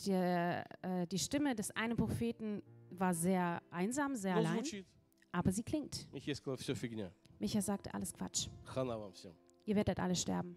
[0.06, 4.86] der, äh, die Stimme des einen Propheten war sehr einsam, sehr allein, звучит.
[5.31, 6.07] aber sie klingt.
[6.11, 8.47] Михей сказал, все фигня, Micha sagte, alles Quatsch.
[8.65, 9.33] хана вам всем.
[9.65, 10.55] Ihr werdet alle sterben.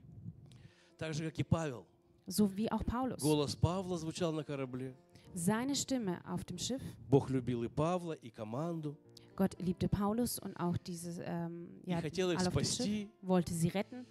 [0.99, 1.87] Так же, как и Павел.
[2.27, 3.21] So wie auch Paulus.
[3.23, 4.95] Голос Павла звучал на корабле.
[5.35, 6.83] Seine Stimme auf dem Schiff.
[7.09, 8.97] Бог любил и Павла, и команду,
[9.37, 12.75] Gott liebte Paulus und auch diese, ähm, и ja, хотел их alle auf dem Schiff,
[12.75, 13.09] спасти.
[13.23, 14.05] wollte sie retten.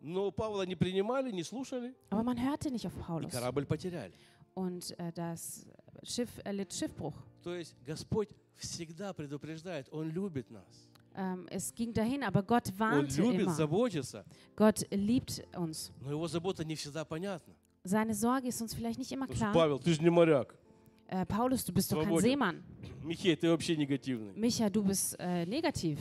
[0.00, 3.32] Но Павла не принимали, не слушали, Aber man hörte nicht auf и Paulus.
[3.32, 4.12] корабль потеряли.
[4.54, 5.66] Und äh, das
[6.02, 7.14] Schiff erlitt Schiffbruch.
[7.42, 10.88] То есть Господь всегда предупреждает, Он любит нас.
[11.14, 13.54] Ähm, es ging dahin, aber Gott Он warnte любит, immer.
[13.54, 15.90] заботится, Gott liebt uns.
[16.02, 17.54] но Его забота не всегда понятна.
[17.84, 19.54] Seine Sorge ist uns vielleicht nicht immer Потому что, klar.
[19.54, 20.54] Павел, ты же не моряк.
[21.08, 22.30] Äh, Paulus, du bist doch kein Свободен.
[22.30, 22.62] Seemann.
[23.04, 24.32] Михей, ты вообще негативный.
[24.34, 25.98] Micha, du bist äh, negativ.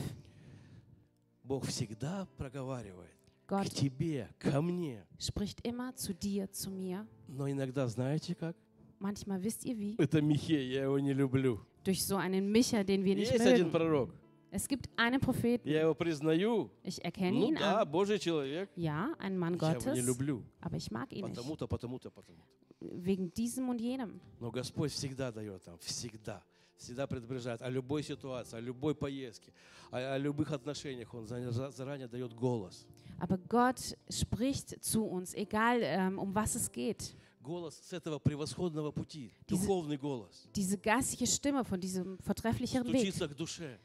[1.43, 3.11] Бог всегда проговаривает
[3.45, 5.05] к Gott тебе, ко мне.
[5.19, 7.05] spricht immer zu dir, zu mir.
[7.27, 8.55] Но иногда, знаете как?
[8.99, 9.95] Manchmal wisst ihr wie?
[9.97, 11.59] Это Михей, я его не люблю.
[11.83, 13.71] Durch so einen Micha, den wir nicht Есть один mögen.
[13.71, 14.09] пророк,
[14.51, 16.69] Es gibt einen Propheten, я его признаю.
[16.83, 17.91] ich erkenne Ну ihn да, an.
[17.91, 18.69] Божий человек.
[18.75, 20.43] Ja, ein Mann Я его не Gottes, люблю.
[20.61, 21.35] aber ich mag ihn nicht.
[21.35, 22.47] Потому-то, потому-то, потому-то.
[22.79, 24.19] Wegen diesem und jenem.
[24.39, 26.41] Но Господь всегда дает нам, всегда.
[26.77, 29.53] Всегда предупреждает о любой ситуации, о любой поездке,
[29.91, 31.13] о, о любых отношениях.
[31.13, 32.85] Он за- заранее дает голос.
[33.17, 37.15] Aber Gott spricht zu uns, egal ähm, um was es geht.
[37.41, 40.47] Голос с этого превосходного пути, Diese- духовный голос.
[40.55, 43.77] Diese geistige Stimme von diesem vortrefflicheren Weg Стучится к душе,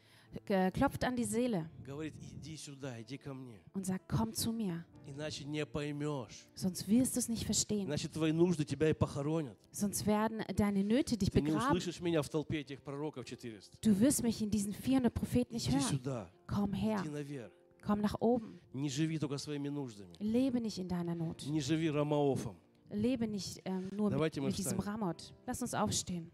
[0.46, 3.60] äh, klopft an die Seele говорит, иди сюда, иди ко мне.
[3.74, 6.46] und sagt, komm zu mir, Иначе не поймешь.
[6.54, 7.86] sonst wirst du es nicht verstehen.
[7.88, 9.58] Иначе твои нужды тебя и похоронят.
[9.72, 11.76] Sonst werden deine Nöte dich Ты не begraben.
[11.76, 13.76] услышишь меня в толпе этих пророков 400.
[13.82, 15.90] Du wirst mich in diesen 400 Propheten nicht Иди hören.
[15.90, 17.50] сюда, Komm her, иди наверх.
[17.84, 18.60] komm nach oben.
[18.72, 20.14] Не живи только своими нуждами.
[20.20, 21.44] Lebe nicht in deiner Not.
[21.46, 22.56] Не живи ромаофом.
[22.91, 24.79] Lebe nicht ähm, nur Давайте mit, mit diesem.
[24.79, 25.33] Ramot.
[25.45, 26.31] Lass uns aufstehen.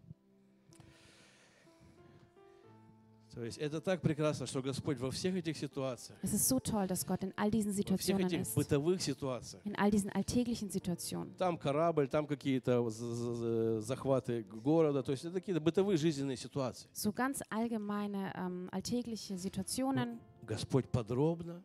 [3.34, 6.86] То есть это так прекрасно, что Господь во всех этих ситуациях, Es ist so toll,
[6.86, 8.56] dass Gott in all diesen во всех Situationen этих ist.
[8.56, 11.34] бытовых ситуациях, In all diesen alltäglichen Situationen.
[11.38, 16.89] там корабль, там какие-то з- з- захваты города, то есть это какие-то бытовые жизненные ситуации.
[16.93, 20.20] So ganz allgemeine ähm, alltägliche Situationen.
[20.45, 21.64] Господь подробно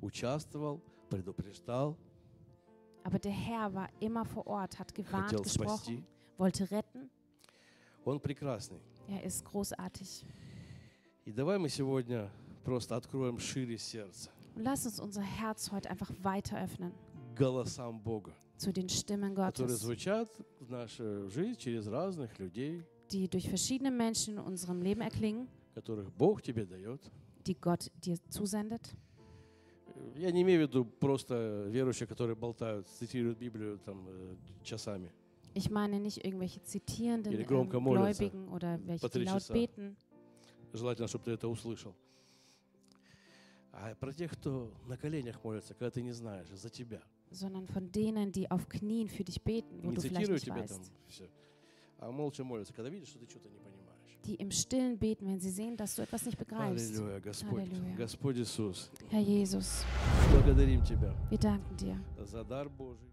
[0.00, 0.80] участвовал,
[1.10, 1.96] предупреждал,
[3.07, 6.03] Aber der Herr war immer vor Ort, hat gewarnt, хотел gesprochen, спасти.
[6.37, 7.09] wollte retten.
[8.05, 8.79] Он прекрасный.
[9.07, 10.25] Er ist großartig.
[11.25, 12.29] И давай мы сегодня
[12.63, 16.91] просто откроем шире сердце Und lass uns unser Herz heute einfach weiter öffnen
[17.33, 20.29] к голосам Бога, zu den Stimmen которые Gottes, звучат
[20.59, 26.11] в нашу жизнь через разных людей, die durch verschiedene Menschen in unserem Leben erklingen, которых
[26.13, 27.01] Бог тебе дает.
[27.45, 28.95] die Gott dir zusendet.
[30.16, 35.10] Я не имею в виду просто верующие, которые болтают, цитируют Библию там э, часами.
[35.54, 39.96] Ich meine nicht irgendwelche zitierenden Или громко молятся Gläubigen oder welche, die laut beten,
[40.72, 41.94] Желательно, чтобы ты это услышал.
[43.72, 47.02] А про тех, кто на коленях молится, когда ты не знаешь, за тебя.
[47.30, 50.66] sondern von denen, die auf Knien für dich beten, wo Не du vielleicht nicht тебя
[50.66, 50.92] там weißt.
[51.08, 51.28] все.
[51.98, 53.67] А молча молятся, когда видишь, что ты что-то не понимаешь.
[54.25, 56.91] Die im Stillen beten, wenn sie sehen, dass du etwas nicht begreifst.
[56.95, 57.59] Аллилуйя, Господь.
[57.63, 57.95] Аллилуйя.
[57.97, 59.83] Господь Иисус, Herr Jesus,
[60.31, 63.11] благодарим Тебя wir danken dir за дар Божий.